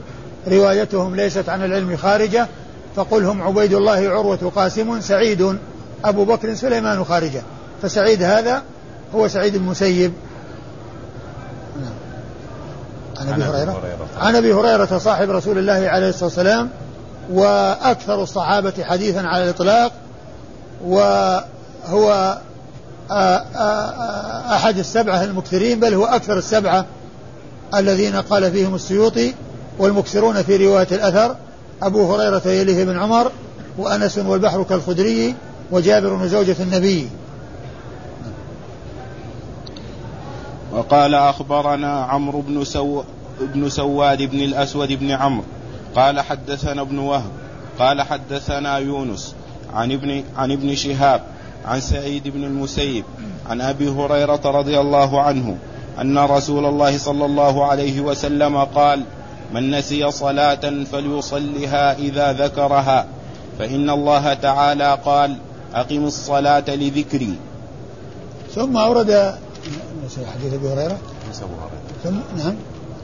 روايتهم 0.49 1.16
ليست 1.16 1.49
عن 1.49 1.64
العلم 1.64 1.97
خارجة 1.97 2.47
فقل 2.97 3.25
هم 3.25 3.42
عبيد 3.42 3.75
الله 3.75 4.09
عروة 4.09 4.52
قاسم 4.54 5.00
سعيد 5.00 5.59
أبو 6.04 6.25
بكر 6.25 6.54
سليمان 6.54 7.04
خارجة. 7.04 7.42
فسعيد 7.82 8.23
هذا 8.23 8.62
هو 9.14 9.28
سعيد 9.28 9.54
المسيب 9.54 10.12
نعم. 11.80 11.92
عن 13.18 13.42
أبي 13.42 13.42
هريرة. 13.42 13.80
عن 14.21 14.37
أبي 14.37 14.52
هريرة 14.52 14.99
صاحب 14.99 15.30
رسول 15.30 15.59
الله 15.59 15.88
عليه 15.88 16.09
الصلاة 16.09 16.25
والسلام 16.25 16.71
وأكثر 17.30 18.23
الصحابة 18.23 18.73
حديثا 18.85 19.18
على 19.18 19.44
الإطلاق 19.44 19.92
وهو 20.85 22.38
أحد 24.52 24.78
السبعة 24.78 25.25
المكثرين 25.25 25.80
بل 25.80 25.94
هو 25.94 26.04
أكثر 26.04 26.38
السبعة 26.38 26.87
الذين 27.75 28.16
قال 28.16 28.52
فيهم 28.52 28.75
السيوطي 28.75 29.35
والمكثرون 29.78 30.42
في 30.42 30.66
رواية 30.66 30.88
الأثر 30.92 31.37
أبو 31.82 32.14
هريرة 32.14 32.49
يليه 32.49 32.85
بن 32.85 32.99
عمر 32.99 33.32
وأنس 33.78 34.18
والبحر 34.18 34.62
كالخدري 34.62 35.35
وجابر 35.73 36.26
زوجة 36.26 36.57
النبي. 36.61 37.09
وقال 40.73 41.14
أخبرنا 41.14 42.02
عمرو 42.02 42.41
بن 42.41 42.64
سو 42.64 43.02
بن 43.41 43.69
سواد 43.69 44.23
بن 44.23 44.38
الأسود 44.38 44.93
بن 44.93 45.11
عمرو. 45.11 45.45
قال 45.97 46.21
حدثنا 46.21 46.83
ابن 46.83 46.99
وهب. 46.99 47.31
قال 47.79 48.02
حدثنا 48.02 48.79
يونس 48.79 49.35
عن 49.75 49.93
ابن 49.93 50.25
عن 50.37 50.52
ابن 50.52 50.75
شهاب 50.75 51.23
عن 51.64 51.81
سعيد 51.81 52.29
بن 52.29 52.45
المسيب 52.45 53.05
عن 53.49 53.61
أبي 53.61 53.88
هريرة 53.88 54.41
رضي 54.45 54.81
الله 54.81 55.21
عنه 55.21 55.57
أن 56.00 56.19
رسول 56.19 56.67
الله 56.67 56.99
صلى 56.99 57.25
الله 57.25 57.67
عليه 57.67 58.00
وسلم 58.00 58.57
قال 58.57 59.02
من 59.55 59.71
نسي 59.71 60.11
صلاة 60.11 60.85
فليصلها 60.93 61.93
إذا 61.99 62.33
ذكرها. 62.33 63.07
فإن 63.59 63.91
الله 63.91 64.35
تعالى 64.35 64.99
قال 65.05 65.37
أقم 65.75 66.05
الصلاة 66.05 66.64
لذكري. 66.69 67.37
ثم 68.55 68.76
أورد 68.76 69.35
حديث 70.35 70.55
أبي 70.55 70.69
هريرة. 70.69 70.99
ثم 72.05 72.17
نعم. 72.37 72.55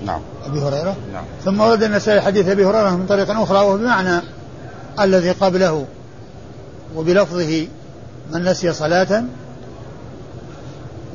نعم. 0.06 0.20
أبي 0.46 0.60
هريرة. 0.60 0.96
نعم. 1.12 1.24
ثم 1.44 1.60
ورد 1.60 1.82
النسائي 1.82 2.20
حديث 2.20 2.48
أبي 2.48 2.64
هريرة 2.64 2.90
من 2.96 3.06
طريق 3.06 3.30
أخرى 3.30 3.58
وهو 3.58 3.76
بمعنى 3.76 4.20
الذي 5.00 5.30
قبله 5.30 5.86
وبلفظه 6.96 7.66
من 8.32 8.44
نسي 8.44 8.72
صلاة 8.72 9.24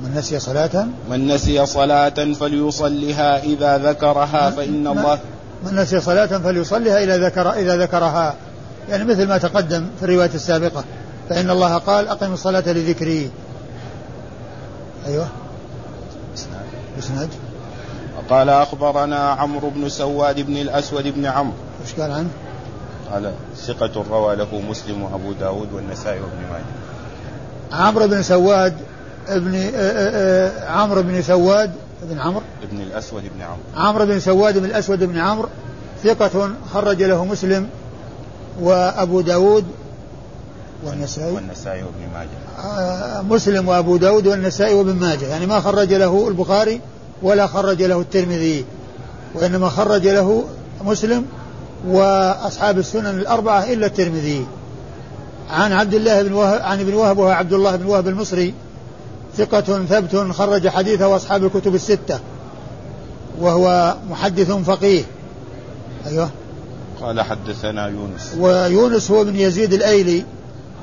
من 0.04 0.16
نسي 0.16 0.40
صلاة. 0.40 0.88
من 1.10 1.28
نسي 1.28 1.66
صلاة 1.66 2.34
فليصلها 2.34 3.44
إذا 3.44 3.78
ذكرها 3.78 4.50
فإن 4.50 4.88
الله 4.88 5.20
من 5.66 5.76
نسي 5.76 6.00
صلاة 6.00 6.26
فليصلها 6.26 7.04
إذا 7.04 7.18
ذكر 7.18 7.54
إذا 7.54 7.78
ذكرها. 7.78 8.36
يعني 8.90 9.04
مثل 9.04 9.28
ما 9.28 9.38
تقدم 9.38 9.88
في 10.00 10.06
الرواية 10.06 10.32
السابقة. 10.34 10.84
فإن 11.30 11.50
الله 11.50 11.78
قال 11.78 12.08
أقم 12.08 12.34
الصلاة 12.34 12.72
لذكري. 12.72 13.32
أيوه. 15.06 15.28
اسناد 17.00 17.30
قال 18.30 18.50
أخبرنا 18.50 19.18
عمرو 19.18 19.70
بن 19.70 19.90
سواد 19.90 20.40
بن 20.40 20.58
الأسود 20.58 21.08
بن 21.08 21.26
عمرو. 21.26 21.54
إيش 21.86 22.02
قال 22.02 22.12
عنه؟ 22.12 22.30
قال 23.12 23.34
ثقة 23.58 24.04
روى 24.10 24.36
له 24.36 24.62
مسلم 24.70 25.04
وأبو 25.04 25.32
داود 25.32 25.74
والنسائي 25.74 26.20
وابن 26.20 26.38
ماجه. 26.52 27.84
عمرو 27.84 28.08
بن 28.08 28.24
سواد 28.24 28.74
ابن 29.28 29.56
آه، 29.56 29.70
آه، 29.76 30.50
آه، 30.50 30.70
عمرو 30.70 31.02
بن 31.02 31.22
سواد 31.22 31.72
بن 32.04 32.20
عمرو. 32.20 32.42
ابن 32.64 32.82
الأسود 32.82 33.24
بن 33.36 33.42
عمرو. 33.42 33.88
عمرو 33.88 34.06
بن 34.06 34.20
سواد 34.20 34.58
بن 34.58 34.66
الأسود 34.66 35.04
بن 35.04 35.18
عمرو 35.18 35.50
ثقة 36.04 36.50
خرج 36.74 37.04
له 37.04 37.26
مسلم 37.26 37.70
وأبو 38.62 39.22
داود 39.22 39.66
والنسائي؟ 40.86 41.32
والنسائي 41.32 41.84
وابن 41.84 42.14
ماجه. 42.14 42.68
آه 42.68 43.22
مسلم 43.22 43.68
وأبو 43.68 43.98
داود 43.98 44.28
والنسائي 44.28 44.74
وابن 44.74 44.96
ماجه. 44.96 45.26
يعني 45.26 45.46
ما 45.46 45.60
خرج 45.60 45.94
له 45.94 46.28
البخاري 46.28 46.82
ولا 47.22 47.48
خرج 47.48 47.84
له 47.84 48.02
الترمذي 48.02 48.66
وإنما 49.36 49.70
خرج 49.70 50.08
له 50.08 50.44
مسلم 50.86 51.26
وأصحاب 51.88 52.80
السنن 52.80 53.20
الأربعة 53.20 53.74
إلا 53.74 53.86
الترمذي. 53.86 54.46
عن 55.50 55.72
عبد 55.72 55.94
الله 55.94 56.22
بن 56.22 56.34
وهب 56.34 56.62
عن 56.62 56.80
ابن 56.80 56.94
وهب 56.94 57.18
وهو 57.18 57.30
عبد 57.30 57.54
الله 57.54 57.76
بن 57.76 57.86
وهب 57.86 58.08
المصري 58.08 58.54
ثقة 59.38 59.86
ثبت 59.86 60.32
خرج 60.32 60.68
حديثه 60.68 61.08
وأصحاب 61.08 61.46
الكتب 61.46 61.76
الستة 61.76 62.20
وهو 63.40 63.96
محدث 64.10 64.52
فقيه. 64.52 65.04
أيوه. 66.06 66.30
قال 67.02 67.22
حدثنا 67.22 67.88
يونس. 67.88 68.34
ويونس 68.40 69.12
هو 69.12 69.24
بن 69.24 69.36
يزيد 69.36 69.74
الأيلي. 69.74 70.24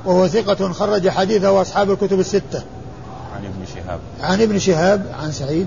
وهو 0.05 0.29
ثقة 0.29 0.73
خرج 0.73 1.09
حديثه 1.09 1.53
وأصحاب 1.53 1.91
الكتب 1.91 2.21
الستة 2.21 2.63
عن 3.35 3.45
ابن 3.45 3.67
شهاب 3.75 4.01
عن 4.21 4.41
ابن 4.41 4.59
شهاب 4.59 5.07
عن 5.23 5.33
سعيد 5.33 5.67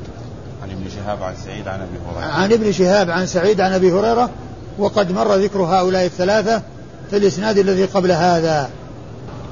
عن 0.64 0.70
ابن 0.72 0.90
شهاب 0.90 1.24
عن 1.24 1.36
سعيد 1.46 1.68
عن 1.68 1.82
أبي 1.82 1.98
هريرة 2.08 2.32
عن 2.32 2.54
ابن 2.54 2.72
شهاب 2.72 3.10
عن 3.10 3.26
سعيد 3.26 3.62
عن 3.62 3.74
أبي 3.74 3.92
هريرة 3.92 4.30
وقد 4.78 5.12
مر 5.12 5.36
ذكر 5.36 5.60
هؤلاء 5.60 6.06
الثلاثة 6.06 6.62
في 7.10 7.18
الإسناد 7.18 7.58
الذي 7.58 7.86
قبل 7.86 8.12
هذا. 8.12 8.70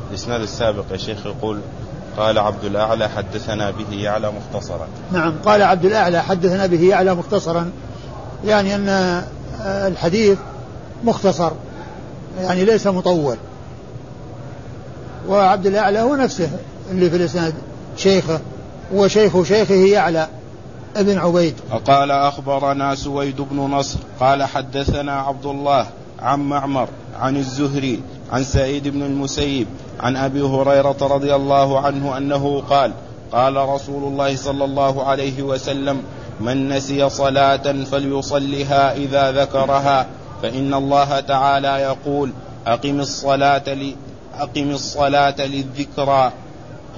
الإسناد 0.09 0.41
السابق 0.41 0.83
يا 0.91 0.97
شيخ 0.97 1.25
يقول 1.25 1.59
قال 2.17 2.37
عبد 2.37 2.63
الأعلى 2.63 3.09
حدثنا 3.09 3.71
به 3.71 3.95
يعلى 3.95 4.31
مختصرا. 4.31 4.87
نعم 5.11 5.33
قال 5.45 5.61
عبد 5.61 5.85
الأعلى 5.85 6.23
حدثنا 6.23 6.65
به 6.65 6.81
يعلى 6.81 7.15
مختصرا 7.15 7.71
يعني 8.45 8.75
أن 8.75 9.23
الحديث 9.65 10.37
مختصر 11.03 11.51
يعني 12.41 12.65
ليس 12.65 12.87
مطول. 12.87 13.37
وعبد 15.27 15.65
الاعلى 15.65 15.99
هو 15.99 16.15
نفسه 16.15 16.49
اللي 16.91 17.09
في 17.09 17.15
الإسناد 17.15 17.53
شيخه 17.97 18.39
وشيخ 18.93 19.43
شيخه 19.43 19.73
يعلى 19.73 20.27
ابن 20.95 21.17
عبيد 21.17 21.55
وقال 21.71 22.11
أخبرنا 22.11 22.95
سويد 22.95 23.41
بن 23.41 23.57
نصر 23.57 23.99
قال 24.19 24.43
حدثنا 24.43 25.13
عبد 25.13 25.45
الله 25.45 25.87
عن 26.19 26.39
معمر 26.39 26.87
عن 27.19 27.37
الزهري 27.37 27.99
عن 28.31 28.43
سعيد 28.43 28.87
بن 28.87 29.01
المسيب 29.01 29.67
عن 29.99 30.15
أبي 30.17 30.41
هريرة 30.41 30.97
رضي 31.01 31.35
الله 31.35 31.79
عنه 31.79 32.17
أنه 32.17 32.63
قال 32.69 32.93
قال 33.31 33.55
رسول 33.55 34.03
الله 34.03 34.35
صلى 34.35 34.65
الله 34.65 35.03
عليه 35.03 35.43
وسلم 35.43 36.03
من 36.39 36.69
نسي 36.69 37.09
صلاة 37.09 37.83
فليصلها 37.83 38.93
إذا 38.95 39.31
ذكرها 39.31 40.07
فإن 40.41 40.73
الله 40.73 41.19
تعالى 41.19 41.67
يقول 41.67 42.31
أقم 42.67 42.99
الصلاة. 42.99 43.63
أقم 44.39 44.69
الصلاة 44.71 45.35
للذكرى. 45.39 46.31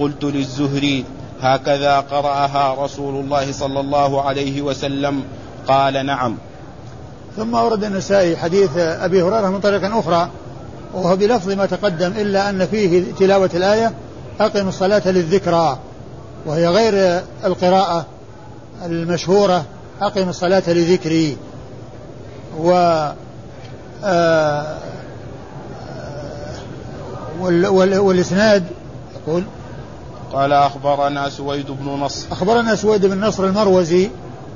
قلت 0.00 0.24
للزهري 0.24 1.04
هكذا 1.40 2.00
قرأها 2.00 2.84
رسول 2.84 3.24
الله 3.24 3.52
صلى 3.52 3.80
الله 3.80 4.22
عليه 4.22 4.62
وسلم. 4.62 5.24
قال 5.68 6.06
نعم. 6.06 6.36
ثم 7.36 7.54
أورد 7.54 7.84
النسائي 7.84 8.36
حديث 8.36 8.76
أبي 8.76 9.22
هريرة 9.22 9.50
من 9.50 9.60
طريق 9.60 9.96
أخرى 9.96 10.28
وهو 10.94 11.16
بلفظ 11.16 11.50
ما 11.50 11.66
تقدم 11.66 12.12
إلا 12.16 12.50
أن 12.50 12.66
فيه 12.66 13.12
تلاوة 13.18 13.50
الآية 13.54 13.92
أقم 14.40 14.68
الصلاة 14.68 15.02
للذكرى 15.10 15.78
وهي 16.46 16.68
غير 16.68 17.22
القراءة 17.44 18.06
المشهورة 18.84 19.64
أقم 20.00 20.28
الصلاة 20.28 20.62
لذكري. 20.66 21.36
و 22.58 22.72
آه 24.04 24.76
والإسناد 27.44 28.64
يقول 29.16 29.44
قال 30.32 30.52
أخبرنا 30.52 31.28
سويد 31.28 31.66
بن 31.70 31.86
نصر. 31.86 32.26
أخبرنا 32.32 32.76
سويد 32.76 33.06
بن 33.06 33.24
نصر 33.24 33.44
المروزي 33.44 34.10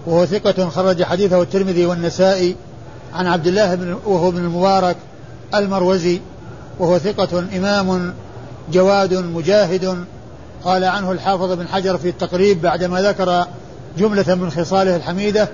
وهو 0.07 0.27
ثقة 0.27 0.69
خرج 0.69 1.03
حديثه 1.03 1.43
الترمذي 1.43 1.87
والنسائي 1.87 2.57
عن 3.15 3.27
عبد 3.27 3.47
الله 3.47 3.75
بن 3.75 3.97
وهو 4.07 4.31
بن 4.31 4.39
المبارك 4.39 4.97
المروزي 5.55 6.21
وهو 6.79 6.99
ثقة 6.99 7.39
إمام 7.57 8.15
جواد 8.73 9.15
مجاهد. 9.15 10.05
قال 10.65 10.85
عنه 10.85 11.13
الحافظ 11.13 11.53
بن 11.53 11.69
حجر 11.69 11.99
في 11.99 12.09
التقريب 12.09 12.63
بعدما 12.63 13.03
ذكر 13.03 13.47
جملة 13.99 14.35
من 14.35 14.51
خصاله 14.51 14.97
الحميدة 14.97 15.49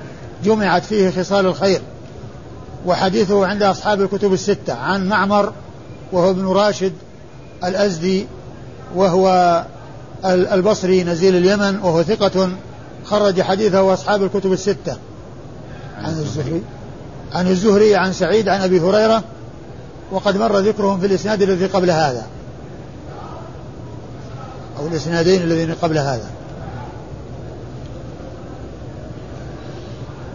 جمعت 0.44 0.84
فيه 0.84 1.10
خصال 1.10 1.46
الخير. 1.46 1.80
وحديثه 2.86 3.46
عند 3.46 3.62
أصحاب 3.62 4.00
الكتب 4.00 4.32
الستة 4.32 4.74
عن 4.74 5.08
معمر 5.08 5.52
وهو 6.12 6.30
ابن 6.30 6.46
راشد 6.46 6.92
الأزدي 7.64 8.26
وهو 8.94 9.64
البصري 10.24 11.04
نزيل 11.04 11.36
اليمن 11.36 11.78
وهو 11.78 12.02
ثقة 12.02 12.48
خرج 13.04 13.42
حديثه 13.42 13.94
أصحاب 13.94 14.22
الكتب 14.22 14.52
الستة. 14.52 14.96
عن 15.98 16.12
الزهري. 16.12 16.62
عن 17.32 17.48
الزهري 17.48 17.96
عن 17.96 18.12
سعيد 18.12 18.48
عن 18.48 18.60
أبي 18.60 18.80
هريرة 18.80 19.22
وقد 20.10 20.36
مر 20.36 20.58
ذكرهم 20.58 21.00
في 21.00 21.06
الإسناد 21.06 21.42
الذي 21.42 21.66
قبل 21.66 21.90
هذا. 21.90 22.26
أو 24.78 24.86
الإسنادين 24.86 25.42
الذين 25.42 25.74
قبل 25.82 25.98
هذا. 25.98 26.30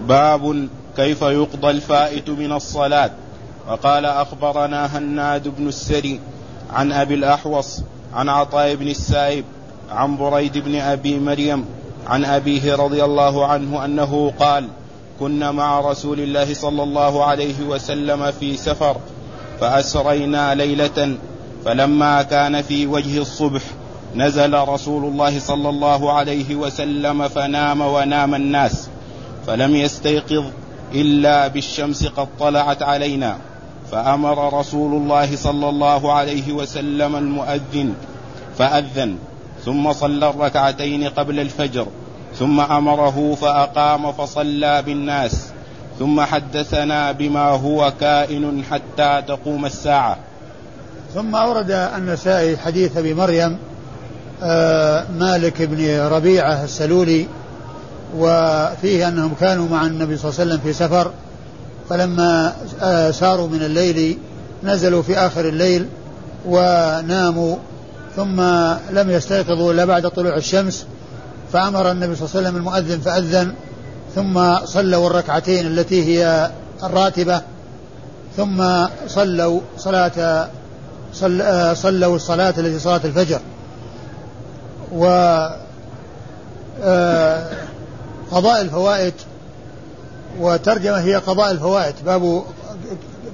باب 0.08 0.68
كيف 0.96 1.22
يقضى 1.22 1.70
الفائت 1.70 2.30
من 2.30 2.52
الصلاة. 2.52 3.12
وقال 3.70 4.06
أخبرنا 4.06 4.98
هناد 4.98 5.48
بن 5.48 5.68
السري 5.68 6.20
عن 6.70 6.92
أبي 6.92 7.14
الأحوص 7.14 7.82
عن 8.14 8.30
عطاء 8.30 8.76
بن 8.76 8.88
السائب 8.88 9.46
عن 9.92 10.18
بريد 10.18 10.58
بن 10.58 10.76
أبي 10.76 11.20
مريم 11.20 11.66
عن 12.08 12.26
أبيه 12.26 12.76
رضي 12.76 13.04
الله 13.04 13.46
عنه 13.46 13.86
أنه 13.86 14.34
قال 14.40 14.68
كنا 15.20 15.52
مع 15.52 15.80
رسول 15.80 16.20
الله 16.20 16.54
صلى 16.54 16.84
الله 16.84 17.24
عليه 17.26 17.64
وسلم 17.68 18.32
في 18.32 18.58
سفر 18.58 18.98
فأسرينا 19.60 20.56
ليلة 20.56 21.18
فلما 21.66 22.22
كان 22.22 22.62
في 22.62 22.88
وجه 22.88 23.22
الصبح 23.22 23.62
نزل 24.16 24.54
رسول 24.54 25.06
الله 25.06 25.40
صلى 25.40 25.70
الله 25.70 26.14
عليه 26.14 26.56
وسلم 26.56 27.28
فنام 27.28 27.82
ونام 27.82 28.36
الناس 28.36 28.90
فلم 29.48 29.76
يستيقظ 29.76 30.46
إلا 30.94 31.48
بالشمس 31.48 32.08
قد 32.08 32.28
طلعت 32.40 32.84
علينا. 32.84 33.38
فأمر 33.92 34.60
رسول 34.60 35.02
الله 35.02 35.36
صلى 35.36 35.70
الله 35.70 36.14
عليه 36.14 36.54
وسلم 36.54 37.16
المؤذن 37.16 37.94
فأذن 38.58 39.16
ثم 39.66 39.94
صلى 39.94 40.30
الركعتين 40.30 41.04
قبل 41.04 41.40
الفجر 41.40 41.88
ثم 42.40 42.60
أمره 42.60 43.38
فأقام 43.42 44.12
فصلى 44.12 44.82
بالناس 44.82 45.52
ثم 46.00 46.22
حدثنا 46.22 47.12
بما 47.12 47.50
هو 47.50 47.94
كائن 48.00 48.64
حتى 48.72 49.24
تقوم 49.28 49.66
الساعة. 49.66 50.18
ثم 51.14 51.36
أورد 51.36 51.72
النسائي 51.72 52.58
حديث 52.58 52.98
أبي 52.98 53.14
مريم 53.14 53.58
آه 54.44 55.06
مالك 55.20 55.62
بن 55.62 56.00
ربيعة 56.00 56.64
السلولي 56.64 57.28
وفيه 58.18 59.08
أنهم 59.08 59.34
كانوا 59.40 59.70
مع 59.70 59.86
النبي 59.86 60.18
صلى 60.18 60.30
الله 60.30 60.40
عليه 60.42 60.52
وسلم 60.52 60.62
في 60.64 60.74
سفر 60.74 61.12
فلما 61.90 62.54
آه 62.82 63.12
ساروا 63.12 63.48
من 63.48 63.64
الليل 63.64 64.18
نزلوا 64.64 65.02
في 65.02 65.18
آخر 65.18 65.50
الليل 65.50 65.86
وناموا 66.46 67.56
ثم 68.16 68.42
لم 68.92 69.10
يستيقظوا 69.10 69.74
إلا 69.74 69.86
بعد 69.86 70.10
طلوع 70.10 70.36
الشمس 70.36 70.86
فأمر 71.54 71.92
النبي 71.92 72.16
صلى 72.16 72.26
الله 72.26 72.38
عليه 72.38 72.48
وسلم 72.48 72.56
المؤذن 72.58 73.00
فأذن 73.00 73.54
ثم 74.16 74.66
صلوا 74.66 75.08
الركعتين 75.08 75.68
التي 75.68 76.04
هي 76.04 76.52
الراتبة 76.84 77.42
ثم 78.38 78.86
صلوا 79.08 79.62
صلاة 79.78 80.48
صل 81.14 81.44
صلوا 81.78 82.16
الصلاة 82.16 82.54
التي 82.58 82.80
صلاة 82.80 83.02
الفجر. 83.06 83.40
و 84.92 85.06
آه، 86.84 87.48
قضاء 88.32 88.62
الفوائد 88.62 89.14
وترجمة 90.40 91.00
هي 91.00 91.16
قضاء 91.16 91.52
الفوائد. 91.52 91.96
باب 92.06 92.44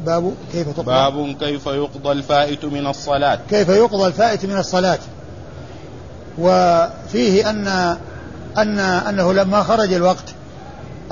باب 0.05 0.34
كيف 0.51 0.69
تقضى؟ 0.69 0.86
باب 0.86 1.36
كيف 1.39 1.65
يقضى 1.65 2.12
الفائت 2.12 2.65
من 2.65 2.88
الصلاة. 2.88 3.39
كيف 3.49 3.69
يقضى 3.69 4.08
الفائت 4.08 4.45
من 4.45 4.58
الصلاة. 4.58 4.99
وفيه 6.38 7.49
أن 7.49 7.97
أن 8.58 8.79
أنه 8.79 9.34
لما 9.34 9.63
خرج 9.63 9.93
الوقت 9.93 10.34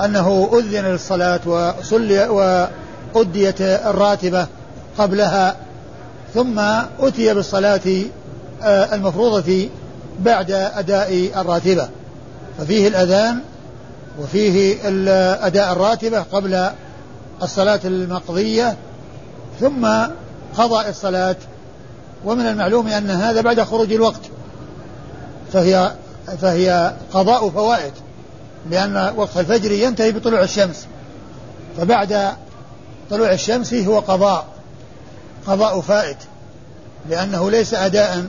أنه 0.04 0.50
أذن 0.52 0.84
للصلاة 0.84 1.40
وصلي 1.46 2.28
وأديت 2.28 3.60
الراتبة 3.60 4.46
قبلها 4.98 5.56
ثم 6.34 6.58
أتي 7.00 7.34
بالصلاة 7.34 7.80
آه، 8.62 8.94
المفروضة 8.94 9.68
بعد 10.20 10.50
أداء 10.50 11.30
الراتبة. 11.36 11.88
ففيه 12.58 12.88
الأذان 12.88 13.40
وفيه 14.18 14.78
أداء 15.46 15.72
الراتبة 15.72 16.20
قبل 16.20 16.70
الصلاة 17.42 17.80
المقضية 17.84 18.76
ثم 19.60 19.88
قضاء 20.56 20.88
الصلاة. 20.88 21.36
ومن 22.24 22.46
المعلوم 22.46 22.88
أن 22.88 23.10
هذا 23.10 23.40
بعد 23.40 23.60
خروج 23.60 23.92
الوقت 23.92 24.20
فهي 25.52 25.92
فهي 26.40 26.94
قضاء 27.12 27.50
فوائد 27.50 27.92
لأن 28.70 29.12
وقت 29.16 29.36
الفجر 29.36 29.72
ينتهي 29.72 30.12
بطلوع 30.12 30.42
الشمس. 30.42 30.86
فبعد 31.76 32.32
طلوع 33.10 33.32
الشمس 33.32 33.74
هو 33.74 33.98
قضاء 33.98 34.46
قضاء 35.46 35.80
فائت 35.80 36.18
لأنه 37.10 37.50
ليس 37.50 37.74
أداء 37.74 38.24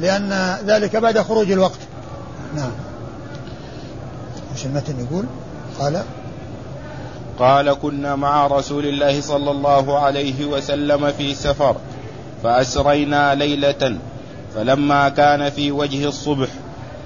لأن 0.00 0.58
ذلك 0.66 0.96
بعد 0.96 1.18
خروج 1.18 1.52
الوقت. 1.52 1.78
نعم. 2.56 2.70
إيش 4.60 4.66
المتن 4.66 5.06
يقول 5.10 5.24
قال 5.78 6.02
قال 7.38 7.72
كنا 7.72 8.16
مع 8.16 8.46
رسول 8.46 8.86
الله 8.86 9.20
صلى 9.20 9.50
الله 9.50 9.98
عليه 9.98 10.44
وسلم 10.44 11.12
في 11.12 11.34
سفر 11.34 11.76
فأسرينا 12.42 13.34
ليلة 13.34 13.98
فلما 14.54 15.08
كان 15.08 15.50
في 15.50 15.72
وجه 15.72 16.08
الصبح 16.08 16.48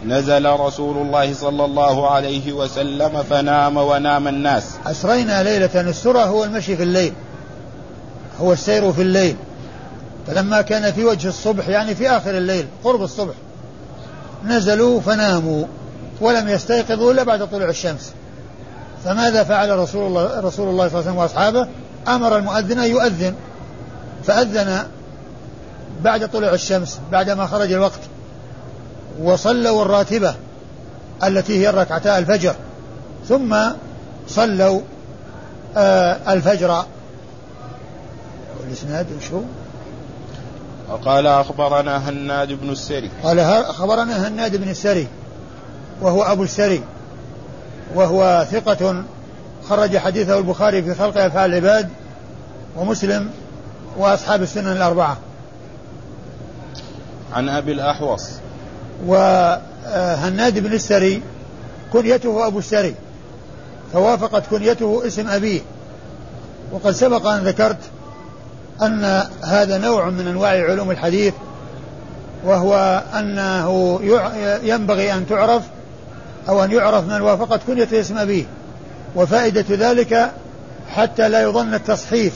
نزل 0.06 0.50
رسول 0.50 0.96
الله 0.96 1.34
صلى 1.34 1.64
الله 1.64 2.10
عليه 2.10 2.52
وسلم 2.52 3.22
فنام 3.22 3.76
ونام 3.76 4.28
الناس. 4.28 4.70
أسرينا 4.86 5.42
ليلة 5.42 5.80
السرى 5.80 6.24
هو 6.24 6.44
المشي 6.44 6.76
في 6.76 6.82
الليل 6.82 7.12
هو 8.40 8.52
السير 8.52 8.92
في 8.92 9.02
الليل. 9.02 9.36
فلما 10.26 10.62
كان 10.62 10.92
في 10.92 11.04
وجه 11.04 11.28
الصبح 11.28 11.68
يعني 11.68 11.94
في 11.94 12.10
آخر 12.10 12.30
الليل 12.30 12.66
قرب 12.84 13.02
الصبح 13.02 13.34
نزلوا 14.44 15.00
فناموا. 15.00 15.64
ولم 16.24 16.48
يستيقظوا 16.48 17.12
إلا 17.12 17.22
بعد 17.22 17.50
طلوع 17.50 17.68
الشمس. 17.68 18.12
فماذا 19.04 19.44
فعل 19.44 19.78
رسول 19.78 20.06
الله 20.06 20.40
رسول 20.40 20.68
الله 20.68 20.88
صلى 20.88 21.00
الله 21.00 21.10
عليه 21.10 21.10
وسلم 21.10 21.16
وأصحابه؟ 21.16 21.68
أمر 22.08 22.36
المؤذن 22.36 22.78
أن 22.78 22.90
يؤذن. 22.90 23.34
فأذن 24.24 24.86
بعد 26.02 26.30
طلوع 26.30 26.52
الشمس 26.52 26.98
بعدما 27.12 27.46
خرج 27.46 27.72
الوقت 27.72 28.00
وصلوا 29.22 29.82
الراتبة 29.82 30.34
التي 31.24 31.60
هي 31.60 31.70
ركعتا 31.70 32.18
الفجر. 32.18 32.54
ثم 33.28 33.56
صلوا 34.28 34.80
آه 35.76 36.32
الفجر. 36.32 36.84
والإسناد 38.60 39.06
وش 39.18 39.30
هو؟ 39.30 39.40
وقال 40.88 41.26
أخبرنا 41.26 42.08
هناد 42.08 42.52
بن 42.52 42.70
السري. 42.70 43.10
قال 43.22 43.38
أخبرنا 43.40 44.28
هناد 44.28 44.56
بن 44.56 44.68
السري. 44.68 45.08
وهو 46.02 46.22
أبو 46.22 46.42
السري 46.42 46.82
وهو 47.94 48.46
ثقة 48.50 49.04
خرج 49.68 49.96
حديثه 49.96 50.38
البخاري 50.38 50.82
في 50.82 50.94
خلق 50.94 51.18
أفعال 51.18 51.50
العباد 51.50 51.88
ومسلم 52.76 53.30
وأصحاب 53.98 54.42
السنن 54.42 54.72
الأربعة. 54.72 55.16
عن 57.32 57.48
أبي 57.48 57.72
الأحوص. 57.72 58.30
وهناد 59.06 60.58
بن 60.58 60.72
السري 60.72 61.22
كنيته 61.92 62.46
أبو 62.46 62.58
السري 62.58 62.94
فوافقت 63.92 64.46
كنيته 64.50 65.02
اسم 65.06 65.28
أبيه. 65.28 65.60
وقد 66.72 66.90
سبق 66.90 67.26
أن 67.26 67.44
ذكرت 67.44 67.78
أن 68.82 69.22
هذا 69.44 69.78
نوع 69.78 70.10
من 70.10 70.28
أنواع 70.28 70.50
علوم 70.50 70.90
الحديث 70.90 71.34
وهو 72.44 73.02
أنه 73.18 74.00
ينبغي 74.62 75.12
أن 75.12 75.26
تعرف 75.26 75.62
أو 76.48 76.64
أن 76.64 76.72
يعرف 76.72 77.04
من 77.04 77.20
وافقت 77.20 77.60
كنية 77.66 77.88
اسم 77.92 78.18
أبيه 78.18 78.44
وفائدة 79.16 79.64
ذلك 79.70 80.32
حتى 80.90 81.28
لا 81.28 81.42
يظن 81.42 81.74
التصحيف 81.74 82.32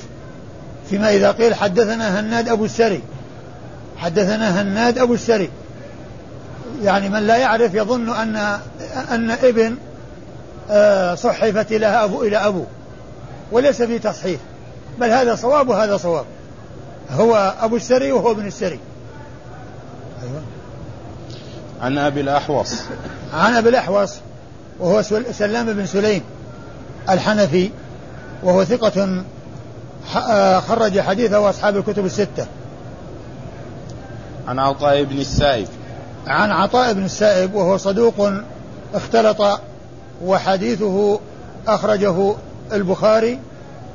فيما 0.90 1.10
إذا 1.10 1.32
قيل 1.32 1.54
حدثنا 1.54 2.20
هناد 2.20 2.48
أبو 2.48 2.64
السري. 2.64 3.02
حدثنا 3.96 4.62
هناد 4.62 4.98
أبو 4.98 5.14
السري. 5.14 5.50
يعني 6.82 7.08
من 7.08 7.26
لا 7.26 7.36
يعرف 7.36 7.74
يظن 7.74 8.10
أن 8.10 8.36
أن 9.10 9.30
ابن 9.30 9.76
آه، 10.70 11.14
صحفت 11.14 11.72
إلى 11.72 11.86
أبو 11.86 12.22
إلى 12.22 12.36
أبو. 12.36 12.64
وليس 13.52 13.82
في 13.82 13.98
تصحيف. 13.98 14.40
بل 15.00 15.10
هذا 15.10 15.34
صواب 15.34 15.68
وهذا 15.68 15.96
صواب. 15.96 16.24
هو 17.10 17.54
أبو 17.60 17.76
السري 17.76 18.12
وهو 18.12 18.30
ابن 18.30 18.46
السري. 18.46 18.80
أيوة. 20.22 20.42
عن 21.82 21.98
أبي 21.98 22.20
الأحوص. 22.20 22.74
عن 23.32 23.54
أبي 23.54 23.68
الأحوص 23.68 24.14
وهو 24.80 25.02
سلام 25.32 25.72
بن 25.72 25.86
سليم 25.86 26.22
الحنفي 27.10 27.70
وهو 28.42 28.64
ثقة 28.64 29.22
آه، 30.16 30.60
خرج 30.60 31.00
حديثه 31.00 31.50
أصحاب 31.50 31.76
الكتب 31.76 32.06
الستة. 32.06 32.46
عن 34.48 34.58
عطاء 34.58 35.04
بن 35.04 35.18
السائب. 35.18 35.68
عن 36.26 36.50
عطاء 36.50 36.92
بن 36.92 37.04
السائب 37.04 37.54
وهو 37.54 37.76
صدوق 37.76 38.32
اختلط 38.94 39.60
وحديثه 40.24 41.20
أخرجه 41.68 42.34
البخاري 42.72 43.38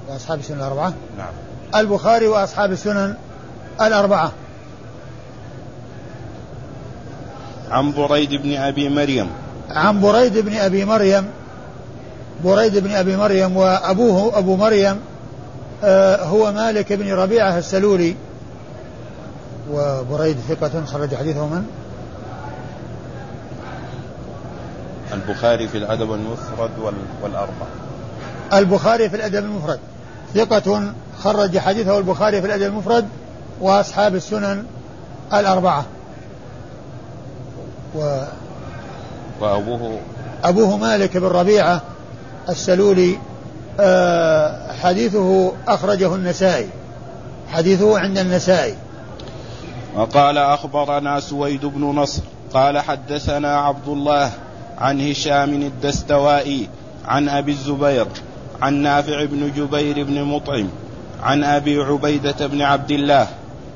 وأصحاب 0.10 0.40
السنن 0.40 0.58
الأربعة. 0.58 0.94
نعم. 1.18 1.34
البخاري 1.76 2.28
وأصحاب 2.28 2.72
السنن 2.72 3.16
الأربعة. 3.82 4.32
عن 7.74 7.92
بريد 7.92 8.34
بن 8.34 8.56
أبي 8.56 8.90
مريم. 8.90 9.30
عن 9.70 10.02
بريد 10.02 10.38
بن 10.38 10.56
أبي 10.56 10.86
مريم. 10.86 11.26
بريد 12.46 12.78
بن 12.78 12.92
أبي 12.92 13.18
مريم 13.18 13.58
وأبوه 13.58 14.38
أبو 14.38 14.56
مريم 14.56 15.00
آه 15.84 16.24
هو 16.24 16.52
مالك 16.52 16.94
بن 16.94 17.14
ربيعة 17.14 17.58
السلولي. 17.58 18.16
وبريد 19.72 20.38
ثقة 20.50 20.86
خرج 20.86 21.16
حديثه 21.16 21.46
من؟ 21.46 21.66
البخاري 25.14 25.68
في 25.68 25.78
الأدب 25.78 26.14
المفرد 26.14 26.72
والأربعة. 27.24 27.68
البخاري 28.54 29.10
في 29.10 29.16
الأدب 29.16 29.46
المفرد. 29.46 29.80
ثقة 30.36 30.94
خرج 31.24 31.58
حديثه 31.58 31.98
البخاري 31.98 32.42
في 32.42 32.48
الأدب 32.48 32.64
المفرد 32.64 33.08
وأصحاب 33.62 34.16
السنن 34.16 34.66
الأربعة. 35.34 35.86
و 37.96 38.24
وأبوه. 39.42 40.00
أبوه 40.44 40.78
مالك 40.78 41.18
بن 41.18 41.28
ربيعة 41.28 41.82
السلولي 42.50 43.18
آه، 43.80 44.74
حديثه 44.74 45.52
أخرجه 45.68 46.16
النسائي. 46.16 46.70
حديثه 47.52 48.00
عند 48.00 48.18
النسائي. 48.18 48.76
وقال 49.96 50.38
أخبرنا 50.38 51.20
سويد 51.20 51.66
بن 51.66 51.82
نصر 51.82 52.22
قال 52.54 52.80
حدثنا 52.80 53.58
عبد 53.58 53.88
الله 53.88 54.32
عن 54.78 55.12
هشام 55.12 55.54
الدستوائي 55.54 56.70
عن 57.06 57.30
أبي 57.30 57.52
الزبير 57.52 58.08
عن 58.62 58.74
نافع 58.74 59.26
بن 59.26 59.52
جبير 59.52 60.04
بن 60.04 60.24
مطعم 60.24 60.68
عن 61.24 61.44
أبي 61.44 61.80
عبيدة 61.80 62.48
بن 62.48 62.62
عبد 62.62 62.92
الله 62.92 63.28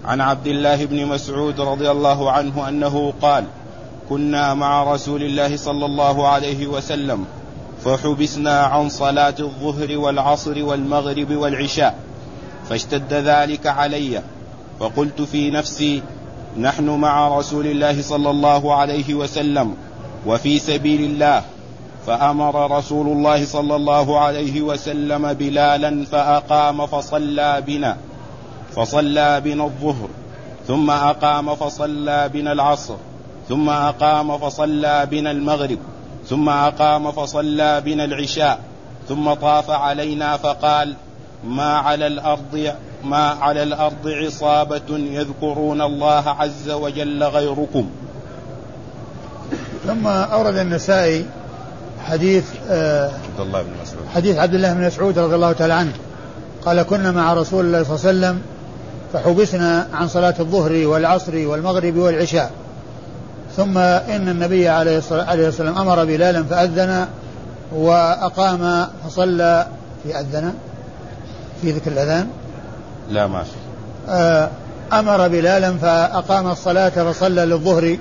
عن 0.06 0.22
عبد 0.22 0.48
الله 0.48 0.86
بن 0.86 1.06
مسعود 1.06 1.62
رضي 1.62 1.92
الله 1.92 2.32
عنه 2.32 2.70
أنه 2.70 3.14
قال 3.22 3.44
كنا 4.10 4.54
مع 4.54 4.94
رسول 4.94 5.24
الله 5.24 5.58
صلى 5.58 5.86
الله 5.86 6.28
عليه 6.28 6.68
وسلم 6.68 7.26
فحبسنا 7.86 8.60
عن 8.62 8.90
صلاة 8.90 9.36
الظهر 9.40 9.98
والعصر 9.98 10.64
والمغرب 10.64 11.32
والعشاء 11.32 12.00
فاشتد 12.70 13.14
ذلك 13.14 13.68
علي 13.68 14.22
فقلت 14.80 15.22
في 15.22 15.52
نفسي 15.52 16.02
نحن 16.60 16.90
مع 16.90 17.38
رسول 17.38 17.68
الله 17.68 18.02
صلى 18.02 18.30
الله 18.30 18.76
عليه 18.76 19.14
وسلم 19.14 19.76
وفي 20.26 20.60
سبيل 20.60 21.02
الله 21.02 21.44
فأمر 22.08 22.78
رسول 22.78 23.08
الله 23.08 23.46
صلى 23.46 23.76
الله 23.76 24.20
عليه 24.20 24.62
وسلم 24.62 25.34
بلالا 25.34 26.06
فأقام 26.06 26.86
فصلى 26.86 27.64
بنا 27.68 27.98
فصلى 28.76 29.42
بنا 29.42 29.64
الظهر 29.64 30.10
ثم 30.68 30.92
أقام 30.92 31.56
فصلى 31.56 32.30
بنا 32.34 32.52
العصر. 32.52 32.96
ثم 33.50 33.70
أقام 33.70 34.38
فصلى 34.38 35.08
بنا 35.12 35.32
المغرب 35.32 35.78
ثم 36.30 36.50
أقام 36.50 37.12
فصلى 37.12 37.82
بنا 37.82 38.04
العشاء 38.04 38.60
ثم 39.10 39.34
طاف 39.34 39.70
علينا 39.70 40.38
فقال 40.38 40.96
ما 41.44 41.78
على 41.78 42.08
الأرض 42.08 42.74
ما 43.04 43.30
على 43.30 43.64
الأرض 43.64 44.08
عصابة 44.08 44.98
يذكرون 44.98 45.82
الله 45.82 46.30
عز 46.30 46.70
وجل 46.70 47.24
غيركم. 47.24 47.90
ثم 49.88 50.08
أورد 50.08 50.58
النسائي 50.58 51.26
حديث 52.06 52.46
آه 52.70 53.06
عبد 53.06 53.40
الله 53.40 53.62
بن 53.62 53.70
مسعود. 53.82 54.08
حديث 54.16 54.38
عبد 54.38 54.54
الله 54.54 54.74
بن 54.74 54.88
مسعود 54.88 55.20
رضي 55.20 55.36
الله 55.36 55.52
تعالى 55.52 55.74
عنه. 55.74 55.94
قال 56.66 56.82
كنا 56.82 57.12
مع 57.12 57.34
رسول 57.34 57.66
الله 57.66 57.84
صلى 57.84 57.96
الله 57.96 58.08
عليه 58.08 58.18
وسلم 58.18 58.42
فحبسنا 59.14 59.88
عن 59.94 60.08
صلاة 60.08 60.36
الظهر 60.40 60.88
والعصر 60.88 61.48
والمغرب 61.48 61.96
والعشاء. 61.96 62.52
ثم 63.58 63.78
إن 63.78 64.30
النبي 64.30 64.70
عليه 64.70 64.98
الصلاة 64.98 65.36
والسلام 65.36 65.78
أمر 65.78 66.06
بلالا 66.06 66.44
فأذن 66.44 67.08
وأقام 67.72 68.88
فصلى 69.06 69.68
في 70.04 70.20
أذن 70.20 70.54
في 71.62 71.72
ذكر 71.72 71.92
الأذان. 71.92 72.28
لا 73.10 73.28
ما 73.28 73.44
في. 73.44 73.50
آه، 74.10 74.50
أمر 74.94 75.28
بلالا 75.28 75.74
فأقام 75.78 76.48
الصلاة 76.52 76.90
فصلى 76.90 77.46
للظهر 77.46 77.98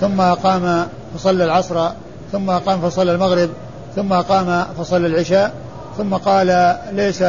ثم 0.00 0.20
أقام 0.20 0.86
فصلى 1.14 1.44
العصر 1.44 1.88
ثم 2.32 2.50
أقام 2.50 2.80
فصلى 2.80 3.12
المغرب 3.12 3.50
ثم 3.96 4.12
أقام 4.12 4.64
فصلى 4.78 5.06
العشاء 5.06 5.52
ثم 5.98 6.14
قال 6.14 6.76
ليس 6.92 7.24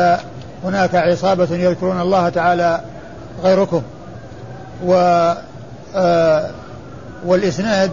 هناك 0.64 0.96
عصابة 0.96 1.48
يذكرون 1.52 2.02
الله 2.02 2.30
تعالى 2.30 2.82
غيركم. 3.44 3.82
و 4.86 4.94
آه 5.96 6.50
والإسناد 7.26 7.92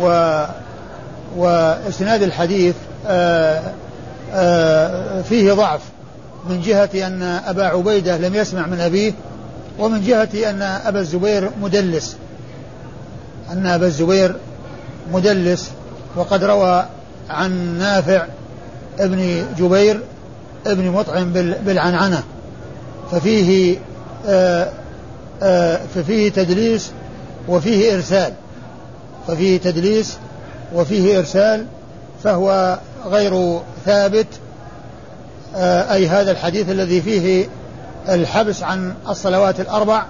و 0.00 0.44
وإسناد 1.36 2.22
الحديث 2.22 2.74
آه 3.06 3.62
آه 4.32 5.22
فيه 5.22 5.52
ضعف 5.52 5.80
من 6.48 6.60
جهة 6.60 7.06
أن 7.06 7.22
أبا 7.22 7.64
عبيدة 7.64 8.18
لم 8.18 8.34
يسمع 8.34 8.66
من 8.66 8.80
أبيه 8.80 9.12
ومن 9.78 10.00
جهة 10.00 10.50
أن 10.50 10.62
أبا 10.62 11.00
الزبير 11.00 11.50
مدلس. 11.62 12.16
أن 13.52 13.66
أبا 13.66 13.86
الزبير 13.86 14.36
مدلس 15.12 15.70
وقد 16.16 16.44
روى 16.44 16.86
عن 17.30 17.78
نافع 17.78 18.26
ابن 18.98 19.46
جبير 19.58 20.00
ابن 20.66 20.90
مطعم 20.90 21.32
بالعنعنة. 21.64 22.22
ففيه 23.12 23.78
آآ 24.26 24.68
آآ 25.42 25.80
ففيه 25.94 26.30
تدليس 26.30 26.90
وفيه 27.48 27.94
إرسال 27.94 28.32
ففيه 29.28 29.58
تدليس 29.58 30.18
وفيه 30.74 31.18
إرسال 31.18 31.66
فهو 32.24 32.78
غير 33.06 33.60
ثابت 33.84 34.26
أي 35.92 36.08
هذا 36.08 36.30
الحديث 36.30 36.70
الذي 36.70 37.00
فيه 37.02 37.48
الحبس 38.08 38.62
عن 38.62 38.94
الصلوات 39.08 39.60
الأربع 39.60 40.04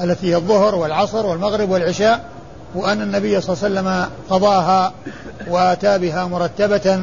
التي 0.00 0.30
هي 0.30 0.36
الظهر 0.36 0.74
والعصر 0.74 1.26
والمغرب 1.26 1.70
والعشاء 1.70 2.24
وأن 2.74 3.02
النبي 3.02 3.40
صلى 3.40 3.56
الله 3.56 3.80
عليه 3.80 3.90
وسلم 4.00 4.10
قضاها 4.30 4.92
وأتى 5.48 5.98
بها 5.98 6.24
مرتبة 6.24 7.00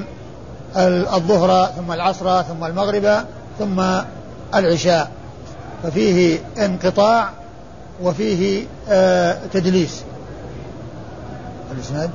الظهر 1.16 1.70
ثم 1.78 1.92
العصر 1.92 2.42
ثم 2.42 2.64
المغرب 2.64 3.26
ثم 3.60 3.84
العشاء. 4.56 5.12
ففيه 5.84 6.40
انقطاع 6.58 7.30
وفيه 8.02 8.66
آه 8.90 9.40
تدليس. 9.54 10.04
الإسناد؟ 11.72 12.10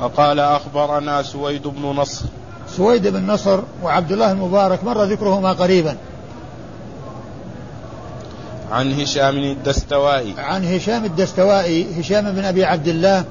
وقال 0.00 0.40
أخبرنا 0.40 1.22
سويد 1.22 1.66
بن 1.68 1.82
نصر. 1.82 2.24
سويد 2.76 3.06
بن 3.06 3.26
نصر 3.26 3.60
وعبد 3.82 4.12
الله 4.12 4.32
المبارك 4.32 4.84
مر 4.84 5.04
ذكرهما 5.04 5.52
قريبا. 5.52 5.96
عن 8.70 9.00
هشام 9.00 9.36
الدستوائي. 9.36 10.34
عن 10.38 10.64
هشام 10.64 11.04
الدستوائي 11.04 12.00
هشام 12.00 12.32
بن 12.32 12.44
أبي 12.44 12.64
عبد 12.64 12.88
الله 12.88 13.24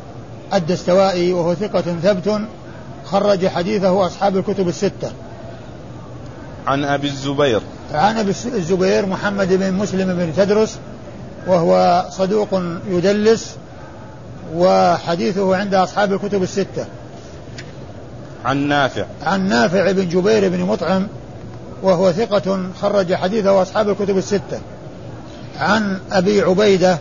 الدستوائي 0.54 1.34
وهو 1.34 1.54
ثقة 1.54 1.82
ثبت 1.82 2.42
خرج 3.06 3.48
حديثه 3.48 4.06
أصحاب 4.06 4.38
الكتب 4.38 4.68
الستة. 4.68 5.12
عن 6.68 6.84
أبي 6.84 7.08
الزبير. 7.08 7.62
عن 7.94 8.18
أبي 8.18 8.34
الزبير 8.46 9.06
محمد 9.06 9.54
بن 9.54 9.74
مسلم 9.74 10.16
بن 10.16 10.34
تدرس 10.36 10.78
وهو 11.48 12.06
صدوق 12.10 12.62
يدلس 12.90 13.56
وحديثه 14.56 15.56
عند 15.56 15.74
أصحاب 15.74 16.14
الكتب 16.14 16.44
الستة. 16.44 16.86
عن 18.46 18.58
نافع. 18.58 19.06
عن 19.24 19.50
نافع 19.50 19.92
بن 19.92 20.10
جبير 20.10 20.50
بن 20.50 20.60
مطعم 20.62 21.08
وهو 21.84 22.12
ثقة 22.12 22.70
خرج 22.82 23.14
حديثه 23.14 23.62
أصحاب 23.62 23.90
الكتب 23.90 24.18
الستة. 24.18 24.60
عن 25.60 26.00
أبي 26.12 26.42
عبيدة 26.42 26.98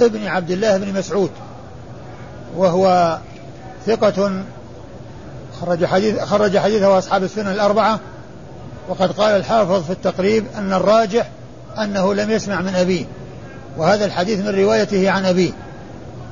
ابن 0.00 0.26
عبد 0.26 0.50
الله 0.50 0.76
بن 0.76 0.98
مسعود 0.98 1.30
وهو 2.56 3.18
ثقة 3.86 4.42
خرج 5.60 5.84
حديث 5.84 6.20
خرج 6.20 6.58
حديثه 6.58 6.98
أصحاب 6.98 7.22
السنن 7.22 7.52
الأربعة 7.52 8.00
وقد 8.88 9.12
قال 9.12 9.36
الحافظ 9.36 9.84
في 9.84 9.90
التقريب 9.90 10.44
أن 10.56 10.72
الراجح 10.72 11.30
أنه 11.78 12.14
لم 12.14 12.30
يسمع 12.30 12.60
من 12.60 12.74
أبيه 12.74 13.04
وهذا 13.78 14.04
الحديث 14.04 14.40
من 14.40 14.48
روايته 14.48 15.10
عن 15.10 15.24
أبيه 15.24 15.50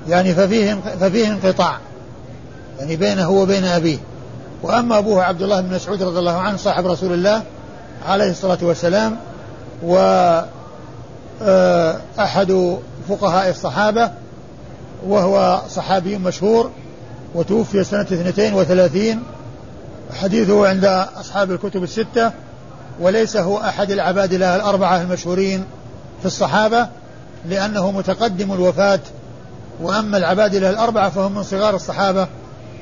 يعني 0.09 0.35
ففيه 0.35 0.75
ففيه 1.01 1.29
انقطاع 1.29 1.79
يعني 2.79 2.97
بينه 2.97 3.31
وبين 3.31 3.65
أبيه. 3.65 3.99
وأما 4.63 4.99
أبوه 4.99 5.25
عبد 5.25 5.43
الله 5.43 5.61
بن 5.61 5.75
مسعود 5.75 6.03
رضي 6.03 6.19
الله 6.19 6.39
عنه 6.39 6.57
صاحب 6.57 6.87
رسول 6.87 7.13
الله 7.13 7.43
عليه 8.07 8.31
الصلاة 8.31 8.59
والسلام 8.63 9.17
و 9.83 9.97
أحد 12.19 12.79
فقهاء 13.09 13.51
الصحابة 13.51 14.11
وهو 15.07 15.63
صحابي 15.69 16.19
مشهور 16.19 16.71
وتوفي 17.35 17.85
سنة 17.85 18.03
32 18.03 19.23
حديثه 20.21 20.69
عند 20.69 20.85
أصحاب 21.17 21.51
الكتب 21.51 21.83
الستة 21.83 22.33
وليس 23.01 23.37
هو 23.37 23.59
أحد 23.59 23.91
العباد 23.91 24.33
الأربعة 24.33 25.03
المشهورين 25.03 25.65
في 26.21 26.27
الصحابة 26.27 26.89
لأنه 27.49 27.91
متقدم 27.91 28.53
الوفاة 28.53 29.01
وأما 29.81 30.17
العباد 30.17 30.55
الأربعة 30.55 31.11
فهم 31.11 31.35
من 31.35 31.43
صغار 31.43 31.75
الصحابة 31.75 32.29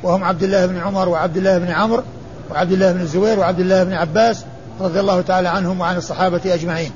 وهم 0.02 0.24
عبد 0.24 0.42
الله 0.42 0.66
بن 0.66 0.78
عمر 0.78 1.08
وعبد 1.08 1.36
الله 1.36 1.58
بن 1.58 1.70
عمرو 1.70 2.02
وعبد 2.50 2.72
الله 2.72 2.92
بن 2.92 3.00
الزبير 3.00 3.38
وعبد 3.38 3.60
الله 3.60 3.84
بن 3.84 3.92
عباس 3.92 4.44
رضي 4.80 5.00
الله 5.00 5.20
تعالى 5.20 5.48
عنهم 5.48 5.80
وعن 5.80 5.96
الصحابة 5.96 6.54
أجمعين. 6.54 6.90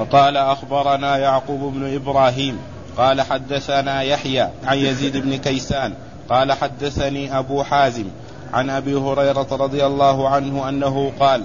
وقال 0.00 0.36
أخبرنا 0.36 1.16
يعقوب 1.16 1.74
بن 1.74 1.94
إبراهيم 1.94 2.58
قال 2.96 3.20
حدثنا 3.20 4.02
يحيى 4.02 4.48
عن 4.64 4.78
يزيد 4.78 5.16
بن 5.16 5.36
كيسان 5.36 5.94
قال 6.28 6.52
حدثني 6.52 7.38
أبو 7.38 7.62
حازم 7.62 8.04
عن 8.52 8.70
أبي 8.70 8.94
هريرة 8.94 9.46
رضي 9.50 9.86
الله 9.86 10.28
عنه 10.28 10.68
أنه 10.68 11.12
قال 11.20 11.42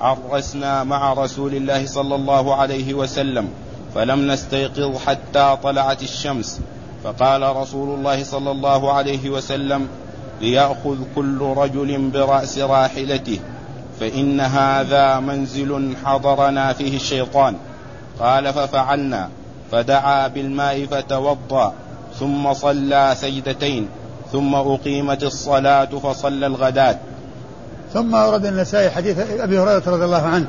عرسنا 0.00 0.84
مع 0.84 1.12
رسول 1.12 1.54
الله 1.54 1.86
صلى 1.86 2.14
الله 2.14 2.54
عليه 2.54 2.94
وسلم 2.94 3.48
فلم 3.94 4.30
نستيقظ 4.30 4.98
حتى 5.06 5.56
طلعت 5.62 6.02
الشمس. 6.02 6.60
فقال 7.04 7.56
رسول 7.56 7.98
الله 7.98 8.24
صلى 8.24 8.50
الله 8.50 8.92
عليه 8.92 9.30
وسلم 9.30 9.88
ليأخذ 10.40 10.96
كل 11.14 11.40
رجل 11.40 12.10
برأس 12.10 12.58
راحلته 12.58 13.38
فإن 14.00 14.40
هذا 14.40 15.20
منزل 15.20 15.96
حضرنا 16.04 16.72
فيه 16.72 16.96
الشيطان. 16.96 17.56
قال 18.20 18.52
ففعلنا 18.52 19.28
فدعا 19.72 20.28
بالماء 20.28 20.86
فتوضأ 20.86 21.72
ثم 22.18 22.52
صلى 22.52 23.14
سجدتين 23.16 23.88
ثم 24.32 24.54
أقيمت 24.54 25.22
الصلاة 25.22 25.84
فصلى 25.84 26.46
الغداة. 26.46 26.98
ثم 27.94 28.14
ورد 28.14 28.46
النسائي 28.46 28.90
حديث 28.90 29.18
أبي 29.18 29.58
هريرة 29.58 29.82
رضي 29.86 30.04
الله 30.04 30.22
عنه 30.22 30.46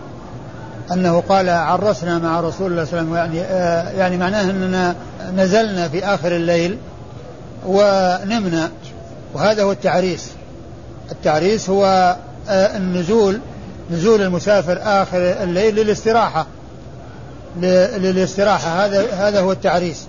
أنه 0.92 1.24
قال 1.30 1.50
عرسنا 1.50 2.20
مع 2.20 2.40
رسول 2.40 2.72
الله 2.72 2.86
صلى 2.86 3.00
الله 3.00 3.20
عليه 3.20 3.30
وسلم 3.30 3.36
يعني, 3.36 3.42
آه 3.42 3.90
يعني 3.90 4.18
معناه 4.18 4.42
أننا 4.42 4.96
نزلنا 5.36 5.88
في 5.88 6.06
آخر 6.06 6.36
الليل 6.36 6.78
ونمنا 7.66 8.70
وهذا 9.34 9.64
هو 9.64 9.72
التعريس. 9.72 10.30
التعريس 11.12 11.70
هو 11.70 12.16
آه 12.50 12.78
النزول 12.78 13.40
نزول 13.92 14.22
المسافر 14.22 14.80
آخر 14.82 15.18
الليل 15.18 15.76
للاستراحة 15.76 16.46
للاستراحة. 17.98 18.86
هذا 18.86 19.14
هذا 19.14 19.42
هو 19.42 19.52
التعريس. 19.52 20.06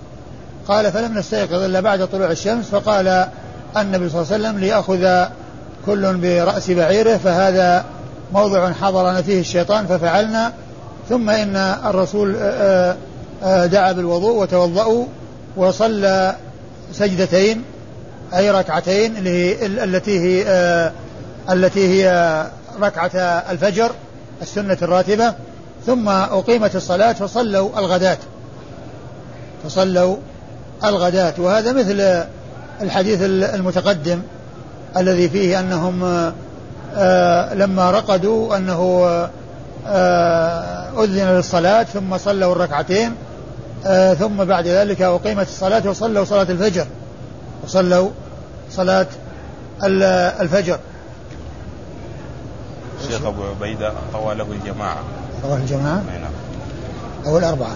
قال 0.67 0.91
فلم 0.91 1.17
نستيقظ 1.17 1.63
إلا 1.63 1.79
بعد 1.79 2.07
طلوع 2.07 2.31
الشمس. 2.31 2.65
فقال 2.65 3.27
النبي 3.77 4.09
صلى 4.09 4.21
الله 4.21 4.33
عليه 4.33 4.43
وسلم 4.43 4.59
ليأخذ 4.59 5.25
كل 5.85 6.17
برأس 6.17 6.71
بعيره 6.71 7.17
فهذا 7.17 7.85
موضع 8.33 8.71
حضرنا 8.73 9.21
فيه 9.21 9.39
الشيطان 9.39 9.87
ففعلنا. 9.87 10.53
ثم 11.09 11.29
إن 11.29 11.55
الرسول 11.85 12.35
آه، 12.39 12.95
آه، 13.43 13.65
دعا 13.65 13.91
بالوضوء 13.91 14.41
وتوضأوا 14.41 15.05
وصلى 15.57 16.35
سجدتين 16.93 17.63
أي 18.35 18.51
ركعتين 18.51 19.13
التي 19.17 20.19
هي 20.19 20.43
آه، 20.47 20.91
التي 21.49 21.87
هي 21.87 22.45
ركعة 22.81 23.11
الفجر 23.51 23.91
السنة 24.41 24.77
الراتبة. 24.81 25.33
ثم 25.85 26.09
أقيمت 26.09 26.75
الصلاة 26.75 27.13
فصلوا 27.13 27.79
الغداة. 27.79 28.17
فصلوا 29.63 30.15
الغداة. 30.83 31.33
وهذا 31.37 31.71
مثل 31.71 32.25
الحديث 32.81 33.21
المتقدم. 33.23 34.21
الذي 34.97 35.29
فيه 35.29 35.59
أنهم 35.59 36.03
آه 36.95 37.53
لما 37.53 37.91
رقدوا 37.91 38.57
أنه 38.57 39.03
آه 39.87 41.03
أذن 41.03 41.27
للصلاة 41.27 41.83
ثم 41.83 42.17
صلوا 42.17 42.51
الركعتين 42.51 43.15
آه 43.85 44.13
ثم 44.13 44.45
بعد 44.45 44.67
ذلك 44.67 45.01
أقيمت 45.01 45.47
الصلاة 45.47 45.89
وصلوا 45.89 46.25
صلاة 46.25 46.43
الفجر 46.43 46.85
وصلوا 47.63 48.09
صلاة 48.71 49.07
الفجر. 50.41 50.79
الشيخ 53.01 53.25
أبو 53.25 53.43
عبيدة 53.43 53.93
طوى 54.13 54.35
له 54.35 54.47
الجماعة. 54.51 54.97
رواه 55.43 55.57
الجماعة؟ 55.57 55.95
نعم. 55.95 56.31
أو 57.25 57.37
الأربعة. 57.37 57.75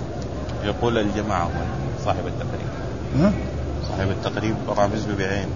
يقول 0.64 0.98
الجماعة 0.98 1.50
صاحب 2.06 2.28
التقريب؟ 2.28 3.32
صاحب 3.90 4.10
التقريب 4.10 4.56
رامز 4.68 5.06
بعين 5.18 5.48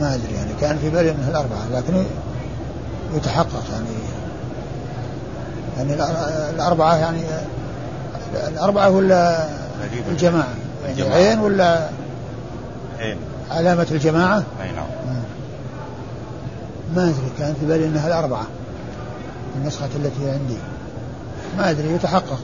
ما 0.00 0.14
أدري 0.14 0.34
يعني 0.34 0.50
كان 0.60 0.78
في 0.78 0.90
بالي 0.90 1.10
أنها 1.10 1.30
الأربعة 1.30 1.68
لكن 1.72 2.04
يتحقق 3.14 3.64
يعني. 3.72 3.86
يعني 5.76 5.94
الأربعة 6.50 6.96
يعني 6.96 7.22
الأربعة 8.48 8.90
ولا 8.90 9.46
الجماعة. 10.10 10.54
يعني 10.84 10.92
الجماعة. 10.92 11.16
عين 11.16 11.38
ولا 11.38 11.88
عين. 12.98 13.16
علامة 13.50 13.86
الجماعة؟ 13.90 14.42
أي 14.62 14.72
نعم. 14.72 14.86
ما 16.96 17.02
أدري 17.02 17.30
كان 17.38 17.54
في 17.60 17.66
بالي 17.66 17.86
أنها 17.86 18.06
الأربعة 18.08 18.46
النسخة 19.56 19.88
التي 19.96 20.30
عندي. 20.30 20.58
ما 21.58 21.70
أدري 21.70 21.92
يتحقق. 21.92 22.40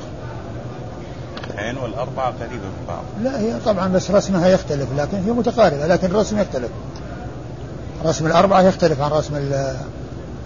عين 1.59 1.77
والأربعة 1.79 2.27
قريبة 2.27 2.55
من 2.55 2.85
بعض. 2.89 3.03
لا 3.23 3.41
هي 3.41 3.55
طبعا 3.67 3.89
بس 3.89 4.11
رسمها 4.11 4.49
يختلف 4.49 4.89
لكن 4.97 5.17
هي 5.25 5.33
متقاربة 5.33 5.87
لكن 5.87 6.07
الرسم 6.07 6.39
يختلف. 6.39 6.71
رسم 8.05 8.27
الأربعة 8.27 8.63
يختلف 8.63 9.01
عن 9.01 9.11
رسم 9.11 9.53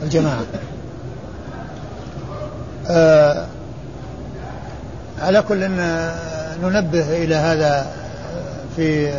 الجماعة. 0.03 0.45
آه 2.89 3.47
على 5.21 5.43
كل 5.43 5.71
ننبه 6.63 7.25
إلى 7.25 7.35
هذا 7.35 7.93
في 8.77 9.19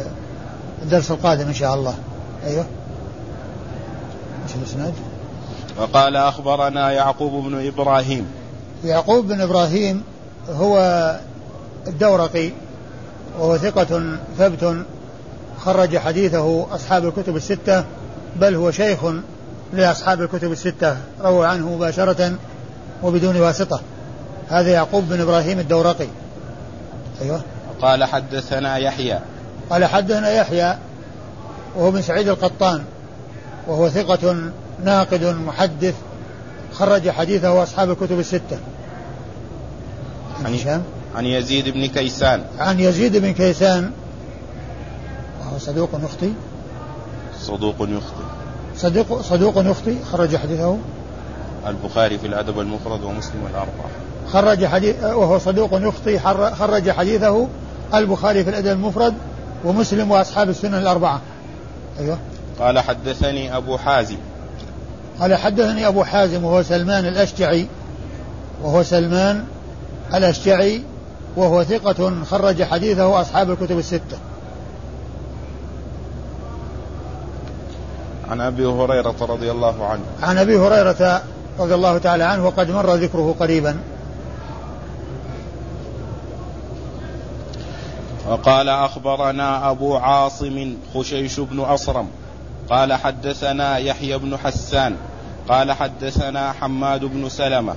الدرس 0.83 1.11
القادم 1.11 1.47
إن 1.47 1.53
شاء 1.53 1.75
الله. 1.75 1.95
أيوه. 2.47 2.65
إيش 4.47 4.55
الإسناد؟ 4.55 4.93
وقال 5.77 6.15
أخبرنا 6.15 6.91
يعقوب 6.91 7.43
بن 7.43 7.67
إبراهيم. 7.67 8.27
يعقوب 8.85 9.27
بن 9.27 9.41
إبراهيم 9.41 10.03
هو 10.49 11.15
الدورقي 11.87 12.51
وهو 13.39 13.57
ثقة 13.57 14.17
ثبت 14.37 14.85
خرج 15.59 15.97
حديثه 15.97 16.75
أصحاب 16.75 17.05
الكتب 17.05 17.35
الستة 17.35 17.83
بل 18.41 18.55
هو 18.55 18.71
شيخ 18.71 18.99
لأصحاب 19.73 20.21
الكتب 20.21 20.51
الستة 20.51 20.97
روى 21.21 21.47
عنه 21.47 21.75
مباشرة 21.75 22.33
وبدون 23.03 23.37
واسطة. 23.41 23.81
هذا 24.49 24.69
يعقوب 24.69 25.09
بن 25.09 25.21
إبراهيم 25.21 25.59
الدورقي. 25.59 26.07
أيوه. 27.21 27.41
قال 27.81 28.03
حدثنا 28.03 28.77
يحيى. 28.77 29.19
قال 29.69 29.85
حدثنا 29.85 30.31
يحيى 30.31 30.77
وهو 31.75 31.91
بن 31.91 32.01
سعيد 32.01 32.27
القطان 32.27 32.83
وهو 33.67 33.89
ثقة 33.89 34.51
ناقد 34.83 35.23
محدث 35.23 35.95
خرج 36.73 37.09
حديثه 37.09 37.63
أصحاب 37.63 37.91
الكتب 37.91 38.19
الستة. 38.19 38.57
عن 40.45 40.53
هشام. 40.53 40.83
عن 41.15 41.25
يزيد 41.25 41.69
بن 41.69 41.85
كيسان. 41.85 42.43
عن 42.59 42.79
يزيد 42.79 43.17
بن 43.17 43.33
كيسان. 43.33 43.91
وهو 45.39 45.57
صدوق 45.57 45.89
يخطي 46.03 46.33
صدوق 47.41 47.75
يخطي 47.79 48.23
صدوق 48.77 49.21
صدوق 49.21 49.53
يخطي 49.57 49.97
خرج 50.11 50.35
حديثه. 50.35 50.77
البخاري 51.67 52.17
في 52.17 52.27
الأدب 52.27 52.59
المفرد 52.59 53.03
ومسلم 53.03 53.47
الأربعة. 53.49 53.89
خرج 54.31 54.65
حديث 54.65 55.03
وهو 55.03 55.39
صدوق 55.39 55.69
يخطي 55.73 56.19
خرج 56.55 56.91
حديثه. 56.91 57.47
البخاري 57.93 58.43
في 58.43 58.49
الأدب 58.49 58.71
المفرد 58.71 59.13
ومسلم 59.65 60.11
وأصحاب 60.11 60.49
السنن 60.49 60.75
الأربعة. 60.75 61.21
أيوه. 61.99 62.17
قال 62.59 62.79
حدثني 62.79 63.57
أبو 63.57 63.77
حازم. 63.77 64.17
قال 65.19 65.35
حدثني 65.35 65.87
أبو 65.87 66.03
حازم 66.03 66.43
وهو 66.43 66.63
سلمان 66.63 67.05
الأشجعي. 67.05 67.67
وهو 68.63 68.83
سلمان 68.83 69.43
الأشجعي. 70.13 70.81
وهو 71.35 71.63
ثقة 71.63 72.23
خرج 72.23 72.63
حديثه 72.63 73.21
أصحاب 73.21 73.51
الكتب 73.51 73.77
الستة. 73.77 74.17
عن 78.29 78.41
أبي 78.41 78.65
هريرة 78.65 79.15
رضي 79.21 79.51
الله 79.51 79.85
عنه. 79.85 80.03
عن 80.21 80.37
أبي 80.37 80.57
هريرة 80.57 81.21
رضي 81.59 81.75
الله 81.75 81.97
تعالى 81.97 82.23
عنه 82.23 82.45
وقد 82.45 82.71
مر 82.71 82.93
ذكره 82.95 83.35
قريبا. 83.39 83.77
وقال 88.29 88.69
أخبرنا 88.69 89.71
أبو 89.71 89.95
عاصم 89.95 90.75
خشيش 90.93 91.39
بن 91.39 91.59
أصرم. 91.59 92.07
قال 92.69 92.93
حدثنا 92.93 93.77
يحيى 93.77 94.17
بن 94.17 94.37
حسان. 94.37 94.95
قال 95.49 95.71
حدثنا 95.71 96.51
حماد 96.51 97.05
بن 97.05 97.29
سلمة 97.29 97.75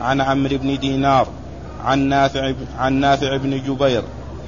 عن 0.00 0.20
عمرو 0.20 0.58
بن 0.58 0.78
دينار 0.78 1.26
عن 1.84 1.98
نافع 1.98 2.52
عن 2.78 2.92
نافع 2.92 3.36
بن 3.36 3.62
جبير 3.62 4.02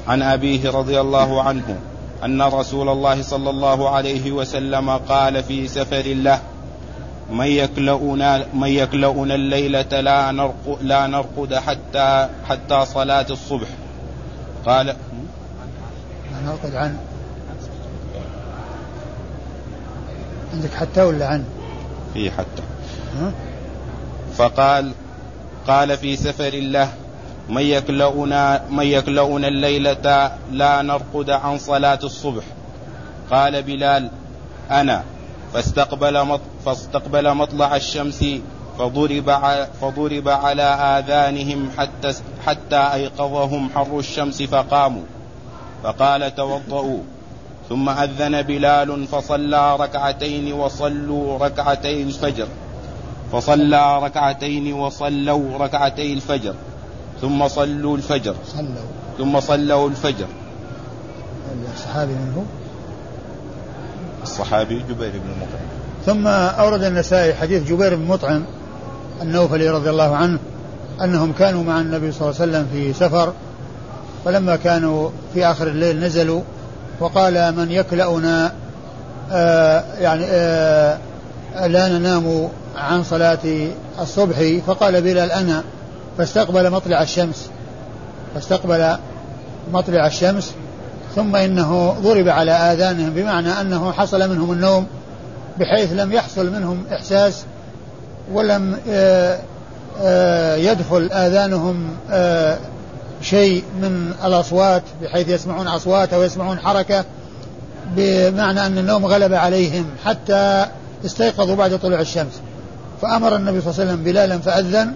عن 0.09 0.23
أبيه 0.23 0.71
رضي 0.71 1.01
الله 1.01 1.43
عنه. 1.43 1.79
أن 2.24 2.42
رسول 2.42 2.88
الله 2.88 3.22
صلى 3.22 3.50
الله 3.50 3.88
عليه 3.90 4.33
وسلم 4.33 4.90
قال 4.90 5.42
في 5.42 5.68
سفر 5.68 6.03
له 6.07 6.40
من 7.31 7.46
يكلؤنا 7.46 8.46
من 8.55 8.68
يكلؤنا 8.68 9.35
الليلة 9.35 10.00
لا 10.00 10.31
نرقد 10.31 10.79
لا 10.83 11.07
نرقد 11.07 11.55
حتى 11.55 12.29
حتى 12.48 12.85
صلاة 12.85 13.27
الصبح. 13.31 13.68
قال 14.66 14.87
لا 14.87 16.40
نرقد 16.46 16.74
عن 16.74 16.96
عندك 20.55 20.74
حتى 20.74 21.03
ولا 21.03 21.27
عن؟ 21.27 21.44
في 22.14 22.31
حتى. 22.31 22.62
فقال 24.37 24.92
قال 25.66 25.96
في 25.96 26.16
سفر 26.16 26.50
له 26.50 26.88
من 27.48 27.62
يكلؤنا 27.62 28.62
من 28.70 28.87
يكلؤنا 28.87 29.48
الليلة 29.48 30.30
لا 30.52 30.83
نرقد 30.83 31.30
عن 31.30 31.59
صلاة 31.59 31.98
الصبح. 32.04 32.44
قال 33.30 33.62
بلال 33.62 34.11
أنا. 34.70 35.02
فاستقبل 35.52 36.38
فاستقبل 36.64 37.35
مطلع 37.35 37.76
الشمس 37.76 38.24
فضرب 38.78 39.30
فضرب 39.80 40.28
على 40.28 40.62
آذانهم 40.62 41.70
حتى 41.76 42.12
حتى 42.46 42.76
أيقظهم 42.76 43.70
حر 43.74 43.98
الشمس 43.98 44.42
فقاموا. 44.42 45.02
فقال 45.83 46.35
توضؤوا. 46.35 47.02
ثم 47.68 47.88
أذن 47.88 48.42
بلال 48.42 49.07
فصلى 49.07 49.76
ركعتين 49.76 50.52
وصلوا 50.52 51.38
ركعتي 51.38 52.02
الفجر. 52.02 52.48
فصلى 53.33 53.98
ركعتين 54.02 54.72
وصلوا 54.72 55.59
ركعتي 55.59 56.12
الفجر. 56.12 56.54
ثم 57.25 57.49
صلوا 57.49 57.97
الفجر. 57.97 58.35
صلوا. 58.47 58.87
ثم 59.19 59.41
صلوا 59.41 59.89
الفجر. 59.89 60.27
الصحابي 61.75 62.13
منه 62.13 62.45
الصحابي 64.23 64.79
جبير 64.79 65.11
بن 65.11 65.31
مطعم. 65.41 65.65
ثم 66.07 66.27
أورد 66.27 66.83
النسائي 66.83 67.35
حديث 67.35 67.63
جبير 67.63 67.95
بن 67.95 68.05
مطعم 68.05 68.45
النوفلي 69.23 69.71
رضي 69.71 69.91
الله 69.91 70.17
عنه 70.17 70.39
أنهم 71.01 71.33
كانوا 71.33 71.65
مع 71.65 71.81
النبي 71.81 72.13
صلى 72.13 72.31
الله 72.31 72.41
عليه 72.41 72.53
وسلم 72.53 72.69
في 72.73 72.93
سفر 72.93 73.33
فلما 74.25 74.57
كانوا 74.57 75.11
في 75.35 75.47
آخر 75.47 75.67
الليل 75.67 76.01
نزلوا 76.01 76.43
وقال 77.01 77.55
من 77.57 77.71
يكلأنا 77.71 78.53
آه 79.33 79.85
يعني 79.99 80.25
آه 80.25 80.99
لا 81.67 81.89
ننام 81.89 82.49
عن 82.77 83.05
صلاة 83.05 83.69
الصبح؟ 84.01 84.37
فقال 84.67 85.03
بلال 85.03 85.33
أنا. 85.33 85.63
فاستقبل 86.18 86.70
مطلع 86.70 87.03
الشمس. 87.03 87.50
فاستقبل 88.35 88.96
مطلع 89.72 90.07
الشمس 90.07 90.55
ثم 91.14 91.37
إنه 91.37 91.96
ضرب 92.03 92.29
على 92.29 92.53
آذانهم 92.53 93.11
بمعنى 93.11 93.61
أنه 93.61 93.92
حصل 93.92 94.31
منهم 94.31 94.53
النوم 94.53 94.87
بحيث 95.61 95.92
لم 95.92 96.12
يحصل 96.12 96.53
منهم 96.53 96.84
إحساس 96.93 97.45
ولم 98.32 98.76
آه، 98.89 99.39
آه، 100.03 100.57
يدخل 100.57 101.11
آذانهم 101.12 101.89
آه، 102.11 102.59
شيء 103.22 103.64
من 103.82 104.12
الأصوات 104.24 104.82
بحيث 105.03 105.28
يسمعون 105.28 105.66
أصوات 105.66 106.12
أو 106.12 106.22
يسمعون 106.22 106.59
حركة 106.59 107.05
بمعنى 107.97 108.66
أن 108.66 108.78
النوم 108.78 109.07
غلب 109.07 109.34
عليهم 109.34 109.86
حتى 110.05 110.66
استيقظوا 111.05 111.57
بعد 111.57 111.78
طلوع 111.78 112.01
الشمس. 112.01 112.41
فأمر 113.03 113.36
النبي 113.36 113.61
صلى 113.61 113.70
الله 113.70 113.80
عليه 113.80 113.91
وسلم 113.93 114.05
بلالا 114.05 114.39
فأذن 114.39 114.93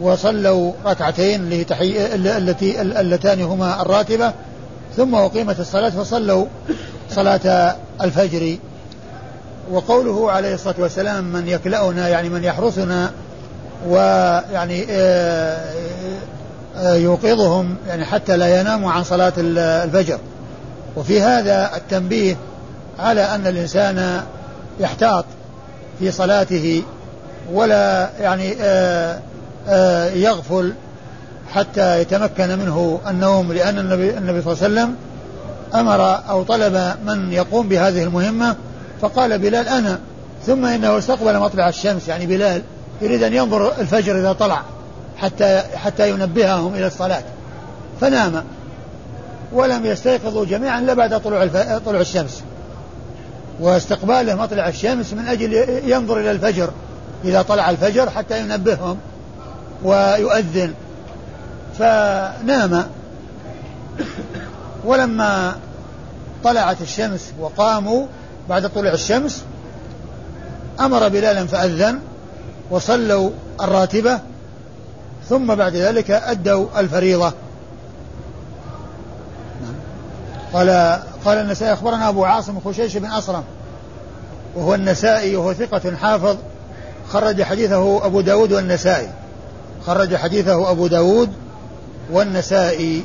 وصلوا 0.00 0.72
ركعتين 0.86 1.40
اللي. 1.40 1.66
التي 2.38 2.80
اللتان 2.80 3.42
هما 3.42 3.82
الراتبة 3.82 4.32
ثم 4.96 5.14
أقيمت 5.14 5.60
الصلاة 5.60 5.90
فصلوا 5.90 6.46
صلاة 7.10 7.76
الفجر 8.02 8.56
وقوله 9.70 10.30
عليه 10.30 10.54
الصلاة 10.54 10.74
والسلام 10.78 11.24
من 11.24 11.48
يكلأنا 11.48 12.08
يعني 12.08 12.28
من 12.28 12.44
يحرسنا 12.44 13.10
ويعني 13.88 14.86
آه، 14.90 15.58
آه، 16.76 16.94
يوقظهم 16.94 17.76
يعني 17.88 18.04
حتى 18.04 18.36
لا 18.36 18.60
يناموا 18.60 18.92
عن 18.92 19.04
صلاة 19.04 19.32
الفجر 19.38 20.18
وفي 20.96 21.20
هذا 21.20 21.70
التنبيه 21.76 22.36
على 22.98 23.22
أن 23.22 23.46
الإنسان 23.46 24.22
يحتاط 24.80 25.24
في 25.98 26.10
صلاته 26.10 26.82
ولا 27.52 28.10
يعني 28.20 28.52
آه 28.52 28.54
آه، 28.60 29.18
يغفل 30.14 30.72
حتى 31.52 32.00
يتمكن 32.00 32.58
منه 32.58 33.00
النوم 33.06 33.52
لأن 33.52 33.78
النبي, 33.78 34.18
النبي 34.18 34.42
صلى 34.42 34.52
الله 34.52 34.64
عليه 34.64 34.74
وسلم 34.74 34.96
أمر 35.74 36.20
أو 36.30 36.42
طلب 36.42 36.94
من 37.06 37.32
يقوم 37.32 37.68
بهذه 37.68 38.02
المهمة 38.02 38.56
فقال 39.00 39.38
بلال 39.38 39.68
أنا 39.68 39.98
ثم 40.46 40.64
إنه 40.64 40.98
استقبل 40.98 41.38
مطلع 41.38 41.68
الشمس 41.68 42.08
يعني 42.08 42.26
بلال 42.26 42.62
يريد 43.02 43.22
أن 43.22 43.34
ينظر 43.34 43.80
الفجر 43.80 44.18
إذا 44.18 44.32
طلع 44.32 44.62
حتى 45.16 45.62
حتى 45.74 46.10
ينبههم 46.10 46.74
إلى 46.74 46.86
الصلاة 46.86 47.22
فنام 48.00 48.44
ولم 49.52 49.86
يستيقظوا 49.86 50.44
جميعا 50.44 50.80
إلا 50.80 50.94
بعد 50.94 51.20
طلوع 51.20 51.46
طلوع 51.78 52.00
الشمس. 52.00 52.42
واستقباله 53.60 54.34
مطلع 54.34 54.68
الشمس 54.68 55.12
من 55.12 55.28
أجل 55.28 55.54
ينظر 55.84 56.20
إلى 56.20 56.30
الفجر 56.30 56.70
إذا 57.24 57.42
طلع 57.42 57.70
الفجر 57.70 58.10
حتى 58.10 58.40
ينبههم. 58.40 58.98
ويؤذن. 59.84 60.74
فنام. 61.78 62.86
ولما 64.84 65.56
طلعت 66.44 66.80
الشمس 66.82 67.32
وقاموا 67.40 68.06
بعد 68.48 68.70
طلوع 68.70 68.92
الشمس 68.92 69.44
أمر 70.80 71.08
بلالا 71.08 71.46
فأذن 71.46 71.98
وصلوا 72.70 73.30
الراتبة 73.60 74.18
ثم 75.28 75.54
بعد 75.54 75.76
ذلك 75.76 76.10
أدوا 76.10 76.66
الفريضة. 76.80 77.32
قال 80.52 80.98
قال 81.24 81.38
النسائي 81.38 81.72
أخبرنا 81.72 82.08
أبو 82.08 82.24
عاصم 82.24 82.60
خشيش 82.60 82.96
بن 82.96 83.06
أصرم 83.06 83.44
وهو 84.56 84.74
النسائي 84.74 85.36
وهو 85.36 85.52
ثقة 85.52 85.96
حافظ 85.96 86.36
خرج 87.08 87.42
حديثه 87.42 88.06
أبو 88.06 88.20
داود 88.20 88.52
والنسائي. 88.52 89.08
خرج 89.86 90.16
حديثه 90.16 90.70
أبو 90.70 90.86
داود 90.86 91.32
والنسائي. 92.10 93.04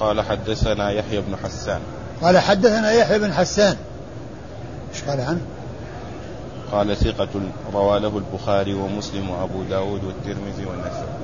قال 0.00 0.20
حدثنا 0.20 0.90
يحيى 0.90 1.20
بن 1.20 1.36
حسان. 1.44 1.80
قال 2.22 2.38
حدثنا 2.38 2.92
يحيى 2.92 3.18
بن 3.18 3.32
حسان. 3.32 3.76
إيش 4.94 5.04
قال 5.04 5.20
عنه؟ 5.20 5.40
قال 6.72 6.96
ثقة 6.96 7.28
روى 7.74 8.00
له 8.00 8.18
البخاري 8.18 8.74
ومسلم 8.74 9.30
وأبو 9.30 9.62
داود 9.62 10.04
والترمذي 10.04 10.66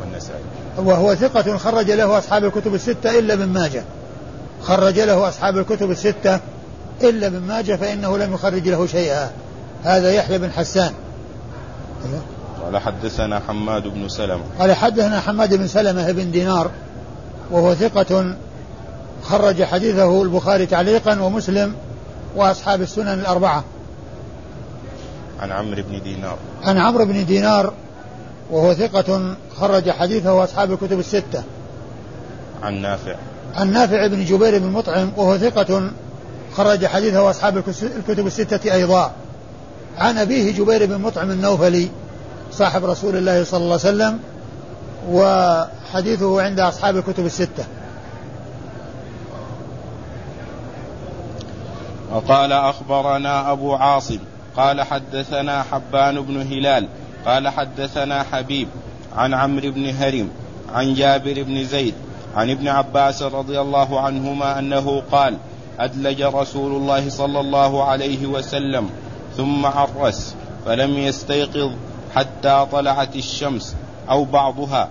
والنسائي. 0.00 0.42
وهو 0.76 1.14
ثقة 1.14 1.56
خرج 1.56 1.90
له 1.90 2.18
أصحاب 2.18 2.44
الكتب 2.44 2.74
الستة 2.74 3.18
إلا 3.18 3.34
ابن 3.34 3.46
ماجه. 3.46 3.84
خرج 4.62 5.00
له 5.00 5.28
أصحاب 5.28 5.58
الكتب 5.58 5.90
الستة 5.90 6.40
إلا 7.02 7.26
ابن 7.26 7.40
ماجه 7.40 7.76
فإنه 7.76 8.18
لم 8.18 8.34
يخرج 8.34 8.68
له 8.68 8.86
شيئا. 8.86 9.30
هذا 9.84 10.12
يحيى 10.12 10.38
بن 10.38 10.52
حسان. 10.52 10.92
قال 12.66 12.78
حدثنا 12.78 13.40
حماد 13.48 13.82
بن 13.88 14.08
سلمة. 14.08 14.42
قال 14.58 14.72
حدثنا 14.72 15.20
حماد 15.20 15.54
بن 15.54 15.66
سلمة 15.66 16.12
بن 16.12 16.30
دينار 16.30 16.70
وهو 17.50 17.74
ثقة 17.74 18.36
خرج 19.22 19.64
حديثه 19.64 20.22
البخاري 20.22 20.66
تعليقا 20.66 21.20
ومسلم 21.20 21.74
وأصحاب 22.36 22.82
السنن 22.82 23.08
الأربعة. 23.20 23.64
عن 25.40 25.52
عمرو 25.52 25.82
بن 25.88 26.02
دينار. 26.02 26.36
عن 26.64 26.78
عمرو 26.78 27.04
بن 27.04 27.26
دينار 27.26 27.72
وهو 28.50 28.74
ثقة 28.74 29.36
خرج 29.56 29.90
حديثه 29.90 30.44
أصحاب 30.44 30.72
الكتب 30.72 30.98
الستة. 30.98 31.42
عن 32.62 32.74
نافع. 32.74 33.14
عن 33.54 33.72
نافع 33.72 34.06
بن 34.06 34.24
جبير 34.24 34.58
بن 34.58 34.70
مطعم 34.70 35.12
وهو 35.16 35.38
ثقة 35.38 35.90
خرج 36.56 36.86
حديثه 36.86 37.30
أصحاب 37.30 37.56
الكتب 37.82 38.26
الستة 38.26 38.74
أيضا. 38.74 39.12
عن 39.98 40.18
أبيه 40.18 40.52
جبير 40.52 40.86
بن 40.86 41.00
مطعم 41.00 41.30
النوفلي 41.30 41.88
صاحب 42.52 42.84
رسول 42.84 43.16
الله 43.16 43.44
صلى 43.44 43.58
الله 43.58 43.80
عليه 43.84 43.94
وسلم 43.94 44.18
وحديثه 45.10 46.42
عند 46.42 46.60
أصحاب 46.60 46.96
الكتب 46.96 47.26
الستة. 47.26 47.64
وقال 52.12 52.52
أخبرنا 52.52 53.52
أبو 53.52 53.74
عاصم 53.74 54.18
قال 54.56 54.82
حدثنا 54.82 55.62
حبان 55.62 56.20
بن 56.20 56.40
هلال 56.40 56.88
قال 57.26 57.48
حدثنا 57.48 58.22
حبيب 58.22 58.68
عن 59.16 59.34
عمرو 59.34 59.70
بن 59.70 59.90
هرم 59.90 60.30
عن 60.72 60.94
جابر 60.94 61.42
بن 61.42 61.64
زيد 61.64 61.94
عن 62.36 62.50
ابن 62.50 62.68
عباس 62.68 63.22
رضي 63.22 63.60
الله 63.60 64.00
عنهما 64.00 64.58
أنه 64.58 65.02
قال 65.12 65.36
أدلج 65.78 66.22
رسول 66.22 66.72
الله 66.72 67.10
صلى 67.10 67.40
الله 67.40 67.84
عليه 67.84 68.26
وسلم 68.26 68.90
ثم 69.36 69.66
عرس 69.66 70.34
فلم 70.66 70.98
يستيقظ 70.98 71.72
حتى 72.16 72.66
طلعت 72.72 73.16
الشمس 73.16 73.74
أو 74.10 74.24
بعضها 74.24 74.88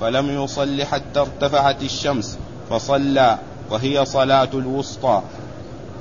فلم 0.00 0.44
يصل 0.44 0.82
حتى 0.82 1.20
ارتفعت 1.20 1.82
الشمس 1.82 2.38
فصلى 2.70 3.38
وهي 3.70 4.04
صلاة 4.04 4.48
الوسطى. 4.54 5.22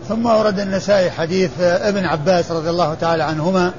ثم 0.10 0.26
ورد 0.26 0.60
النسائي 0.60 1.12
حديث 1.12 1.52
ابن 1.60 2.06
عباس 2.06 2.52
رضي 2.52 2.70
الله 2.70 2.94
تعالى 2.94 3.24
عنهما 3.24 3.74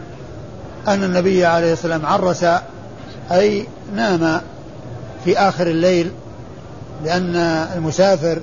أن 0.89 1.05
النبي 1.05 1.45
عليه 1.45 1.73
الصلاة 1.73 1.95
والسلام 1.95 2.07
عرس 2.07 2.63
أي 3.33 3.67
نام 3.95 4.41
في 5.25 5.39
آخر 5.39 5.67
الليل 5.67 6.13
لأن 7.05 7.37
المسافر 7.77 8.43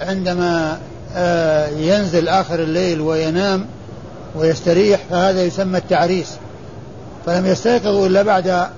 عندما 0.00 0.78
آه، 1.14 1.68
ينزل 1.68 2.28
آخر 2.28 2.60
الليل 2.60 3.00
وينام 3.00 3.66
ويستريح 4.34 5.00
فهذا 5.10 5.42
يسمى 5.42 5.78
التعريس. 5.78 6.36
فلم 7.26 7.46
يستيقظوا 7.46 8.06
إلا 8.06 8.22
بعد 8.22 8.68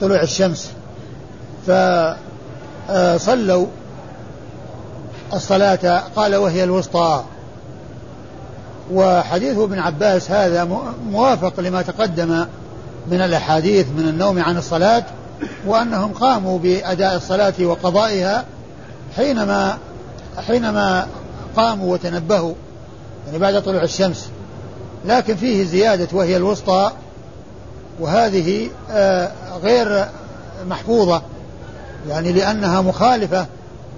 طلوع 0.00 0.22
الشمس. 0.22 0.70
فصلوا 1.66 3.66
الصلاة 5.32 6.02
قال 6.16 6.36
وهي 6.36 6.64
الوسطى. 6.64 7.24
وحديث 8.92 9.58
ابن 9.58 9.78
عباس 9.78 10.30
هذا 10.30 10.64
موافق 11.10 11.60
لما 11.60 11.82
تقدم 11.82 12.46
من 13.10 13.20
الأحاديث 13.20 13.86
من 13.96 14.08
النوم 14.08 14.42
عن 14.42 14.56
الصلاة 14.56 15.04
وأنهم 15.66 16.12
قاموا 16.12 16.58
بأداء 16.58 17.16
الصلاة 17.16 17.54
وقضائها 17.60 18.44
حينما 19.16 19.78
حينما 20.46 21.06
قاموا 21.56 21.92
وتنبهوا 21.92 22.54
يعني 23.26 23.38
بعد 23.38 23.62
طلوع 23.62 23.82
الشمس. 23.82 24.28
لكن 25.04 25.36
فيه 25.36 25.64
زيادة 25.64 26.08
وهي 26.12 26.36
الوسطى. 26.36 26.92
وهذه 28.00 28.70
آه، 28.90 29.30
غير 29.62 30.06
محفوظة 30.68 31.22
يعني 32.08 32.32
لأنها 32.32 32.80
مخالفة 32.80 33.46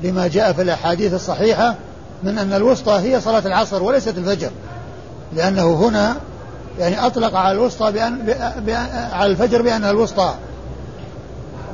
لما 0.02 0.28
جاء 0.28 0.52
في 0.52 0.62
الأحاديث 0.62 1.14
الصحيحة 1.14 1.74
من 2.22 2.38
أن 2.38 2.52
الوسطى 2.52 2.92
هي 2.92 3.20
صلاة 3.20 3.46
العصر 3.46 3.82
وليست 3.82 4.18
الفجر 4.18 4.50
لأنه 5.36 5.74
هنا 5.74 6.16
يعني 6.78 7.06
أطلق 7.06 7.36
على 7.36 7.52
الوسطى 7.52 7.92
بأن, 7.92 8.18
بأن 8.66 8.86
على 9.12 9.32
الفجر 9.32 9.62
بأنها 9.62 9.90
الوسطى. 9.90 10.34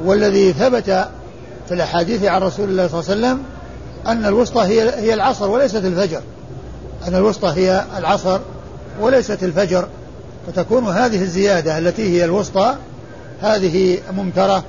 والذي 0.05 0.53
ثبت 0.53 1.09
في 1.69 1.75
الأحاديث 1.75 2.25
عن 2.25 2.43
رسول 2.43 2.69
الله 2.69 2.89
صلى 2.89 3.01
الله 3.01 3.11
عليه 3.11 3.37
وسلم 3.37 3.45
أن 4.07 4.27
الوسطى 4.27 4.63
هي 4.63 4.91
هي 4.91 5.15
العصر 5.15 5.51
وليست 5.51 5.77
الفجر 5.77 6.21
أن 7.09 7.15
الوسطى 7.15 7.49
هي 7.49 7.85
العصر 7.99 8.41
وليست 9.01 9.43
الفجر. 9.43 9.89
فتكون 10.47 10.85
هذه 10.85 11.23
الزيادة 11.23 11.79
التي 11.79 12.03
هي 12.03 12.25
الوسطى 12.25 12.77
هذه 13.43 13.99
ممترة 14.17 14.65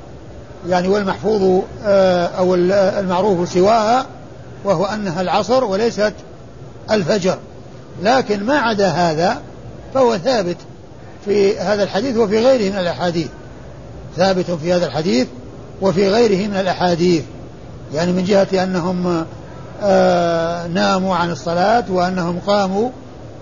يعني 0.70 0.88
والمحفوظ 0.88 1.62
آه، 1.86 2.26
أو 2.26 2.56
المعروف 3.00 3.50
سواها 3.50 4.06
وهو 4.64 4.86
أنها 4.86 5.22
العصر 5.22 5.64
وليست 5.64 6.14
الفجر. 6.92 7.38
لكن 8.04 8.44
ما 8.44 8.58
عدا 8.58 8.88
هذا 8.88 9.42
فهو 9.94 10.18
ثابت 10.18 10.58
في 11.26 11.60
هذا 11.60 11.84
الحديث 11.84 12.18
وفي 12.18 12.46
غيره 12.46 12.72
من 12.72 12.80
الأحاديث. 12.80 13.28
ثابت 14.16 14.52
في 14.52 14.74
هذا 14.74 14.86
الحديث 14.86 15.28
وفي 15.82 16.10
غيره 16.10 16.48
من 16.48 16.56
الأحاديث. 16.56 17.24
يعني 17.94 18.12
من 18.12 18.24
جهة 18.24 18.64
أنهم 18.64 19.26
آه 19.84 20.68
ناموا 20.68 21.16
عن 21.16 21.32
الصلاة 21.32 21.84
وأنهم 21.90 22.40
قاموا 22.48 22.90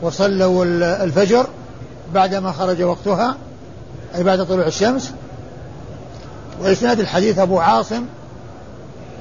وصلوا 0.02 0.66
الفجر 1.04 1.48
بعدما 2.14 2.52
خرج 2.52 2.82
وقتها 2.82 3.36
أي 4.16 4.24
بعد 4.24 4.46
طلوع 4.46 4.68
الشمس. 4.68 5.14
وإسناد 6.62 7.00
الحديث 7.00 7.40
أبو 7.40 7.60
عاصم 7.60 8.06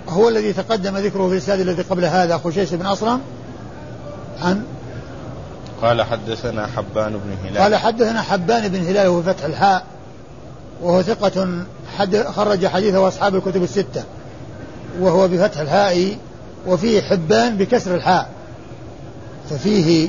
هو 0.08 0.28
الذي 0.28 0.52
تقدم 0.52 0.96
ذكره 0.96 1.28
في 1.28 1.32
الإسناد 1.32 1.60
الذي 1.60 1.82
قبل 1.82 2.04
هذا 2.04 2.38
خشيش 2.38 2.74
بن 2.74 2.86
أصرم 2.86 3.20
عن 4.42 4.64
قال 5.82 6.02
حدثنا 6.02 6.66
حبان 6.66 7.12
بن 7.12 7.48
هلال. 7.48 7.58
قال 7.58 7.76
حدثنا 7.76 8.22
حبان 8.22 8.68
بن 8.68 8.86
هلال 8.86 9.08
وهو 9.08 9.22
فتح 9.22 9.44
الحاء 9.44 9.84
وهو 10.82 11.02
ثقة 11.02 11.48
حد 11.98 12.16
خرج 12.16 12.66
حديثه 12.66 13.08
أصحاب 13.08 13.34
الكتب 13.34 13.62
الستة 13.62 14.04
وهو 15.00 15.28
بفتح 15.28 15.60
الهاء 15.60 16.16
وفيه 16.66 17.02
حبان 17.02 17.56
بكسر 17.56 17.94
الحاء 17.94 18.28
ففيه 19.50 20.08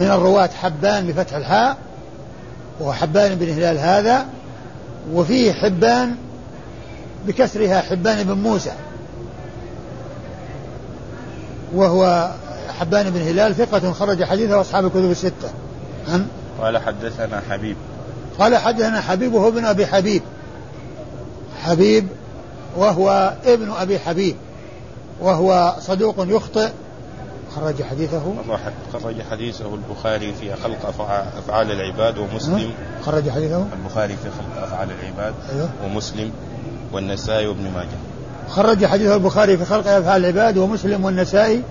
من 0.00 0.06
الرواة 0.06 0.50
حبان 0.62 1.06
بفتح 1.06 1.36
الحاء 1.36 1.76
وهو 2.80 2.92
حبان 2.92 3.34
بن 3.34 3.48
هلال 3.48 3.78
هذا 3.78 4.26
وفيه 5.12 5.52
حبان 5.52 6.14
بكسرها 7.26 7.80
حبان 7.80 8.22
بن 8.22 8.32
موسى. 8.32 8.72
وهو 11.74 12.30
حبان 12.80 13.10
بن 13.10 13.20
هلال 13.20 13.54
ثقة 13.54 13.92
خرج 13.92 14.24
حديثه 14.24 14.60
أصحاب 14.60 14.84
الكتب 14.84 15.10
الستة. 15.10 15.50
عن 16.08 16.26
قال 16.60 16.78
حدثنا 16.78 17.42
حبيب. 17.50 17.76
قال 18.38 18.56
حدثنا 18.56 19.00
حبيب 19.00 19.34
وهو 19.34 19.48
ابن 19.48 19.64
أبي 19.64 19.86
حبيب. 19.86 20.22
حبيب 21.62 22.06
وهو 22.76 23.34
ابن 23.44 23.70
أبي 23.70 23.98
حبيب. 23.98 24.36
وهو 25.20 25.74
صدوق 25.80 26.14
يخطئ 26.18 26.68
خرج 27.56 27.82
حديثه؟ 27.82 28.34
خرج 28.92 29.22
حديثه 29.30 29.74
البخاري 29.74 30.32
في 30.32 30.56
خلق 30.56 30.86
أفعال 31.38 31.72
العباد 31.72 32.18
ومسلم. 32.18 32.70
خرج 33.02 33.30
حديثه؟ 33.30 33.66
البخاري 33.72 34.16
في 34.16 34.30
خلق 34.30 34.62
أفعال 34.62 34.88
العباد 34.90 35.34
أيوه. 35.52 35.70
ومسلم 35.84 36.30
والنسائي 36.92 37.46
وابن 37.46 37.70
ماجه. 37.70 37.98
خرج 38.48 38.84
حديثه 38.84 39.14
البخاري 39.14 39.56
في 39.56 39.64
خلق 39.64 39.86
أفعال 39.88 40.24
العباد 40.24 40.58
ومسلم 40.58 41.04
والنسائي 41.04 41.62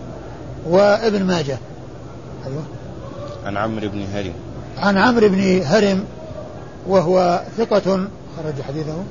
وابن 0.70 1.24
ماجه. 1.24 1.58
أيوه. 2.48 2.64
عن 3.46 3.58
عمرو 3.58 3.90
بن 3.90 4.06
هرم. 4.14 4.34
عن 4.78 4.98
عمرو 4.98 5.30
بن 5.30 5.62
هرم 5.64 6.06
وهو 6.88 7.42
ثقة. 7.58 8.08
خرج 8.38 8.62
حديثه؟ 8.68 9.04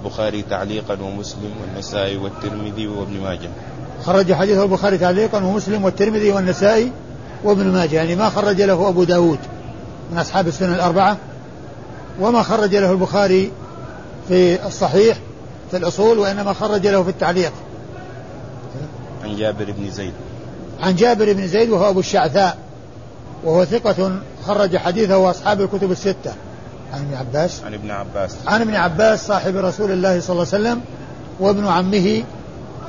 البخاري 0.00 0.42
تعليقا 0.42 1.02
ومسلم 1.02 1.50
والنسائي 1.60 2.16
والترمذي 2.16 2.86
وابن 2.86 3.20
ماجه. 3.20 3.50
خرج 4.04 4.32
حديثه 4.32 4.62
البخاري 4.62 4.98
تعليقا 4.98 5.44
ومسلم 5.44 5.84
والترمذي 5.84 6.30
والنسائي 6.30 6.92
وابن 7.44 7.66
ماجه. 7.72 7.96
يعني 7.96 8.16
ما 8.16 8.28
خرج 8.28 8.62
له 8.62 8.88
أبو 8.88 9.04
داود 9.04 9.38
من 10.12 10.18
أصحاب 10.18 10.48
السنة 10.48 10.74
الأربعة 10.74 11.16
وما 12.20 12.42
خرج 12.42 12.76
له 12.76 12.92
البخاري 12.92 13.50
في 14.28 14.66
الصحيح 14.66 15.18
في 15.70 15.76
الأصول 15.76 16.18
وإنما 16.18 16.52
خرج 16.52 16.86
له 16.86 17.02
في 17.02 17.10
التعليق. 17.10 17.52
عن 19.24 19.36
جابر 19.36 19.64
بن 19.78 19.90
زيد. 19.90 20.12
عن 20.80 20.96
جابر 20.96 21.32
بن 21.32 21.46
زيد 21.46 21.70
وهو 21.70 21.90
أبو 21.90 22.00
الشعثاء 22.00 22.58
وهو 23.44 23.64
ثقة 23.64 24.20
خرج 24.46 24.76
حديثه 24.76 25.30
أصحاب 25.30 25.60
الكتب 25.60 25.90
الستة. 25.90 26.32
عن 26.92 27.00
ابن 27.00 27.14
عباس. 27.14 27.62
عن 27.64 27.74
ابن 27.74 27.90
عباس. 27.90 28.36
عن 28.46 28.60
ابن 28.60 28.74
عباس 28.74 29.26
صاحب 29.26 29.56
رسول 29.56 29.90
الله 29.90 30.20
صلى 30.20 30.30
الله 30.30 30.46
عليه 30.52 30.64
وسلم 30.64 30.80
وابن 31.40 31.66
عمه 31.66 32.22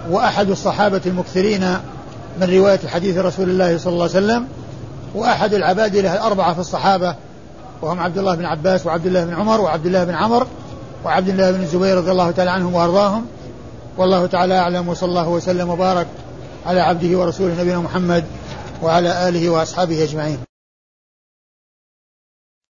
وأحد 0.10 0.50
الصحابة 0.50 1.02
المكثرين 1.06 1.78
من 2.42 2.50
رواية 2.58 2.80
حديث 2.88 3.18
رسول 3.18 3.50
الله 3.50 3.78
صلى 3.78 3.94
الله 3.94 4.04
عليه 4.04 4.14
وسلم 4.14 4.48
وأحد 5.16 5.54
العباد 5.54 5.96
له 5.96 6.14
الأربعة 6.14 6.54
في 6.54 6.60
الصحابة 6.60 7.16
وهم 7.82 8.00
عبد 8.00 8.18
الله 8.18 8.36
بن 8.36 8.46
عباس 8.46 8.86
وعبد 8.86 9.06
الله 9.06 9.26
بن 9.26 9.34
عمر 9.34 9.62
وعبد 9.62 9.86
الله 9.86 10.04
بن 10.04 10.16
عمر 10.16 10.48
وعبد 11.06 11.30
الله 11.30 11.52
بن 11.52 11.62
الزبير 11.62 11.98
رضي 11.98 12.12
الله 12.12 12.32
تعالى 12.32 12.52
عنهم 12.52 12.76
وأرضاهم. 12.76 13.26
والله 13.98 14.26
تعالى 14.26 14.58
أعلم 14.58 14.88
وصلى 14.90 15.10
الله 15.10 15.30
وسلم 15.30 15.70
وبارك 15.70 16.08
على 16.66 16.82
عبده 16.82 17.20
ورسوله 17.20 17.62
نبينا 17.62 17.80
محمد 17.80 18.24
وعلى 18.84 19.30
آله 19.30 19.50
وأصحابه 19.50 20.04
أجمعين. 20.04 20.51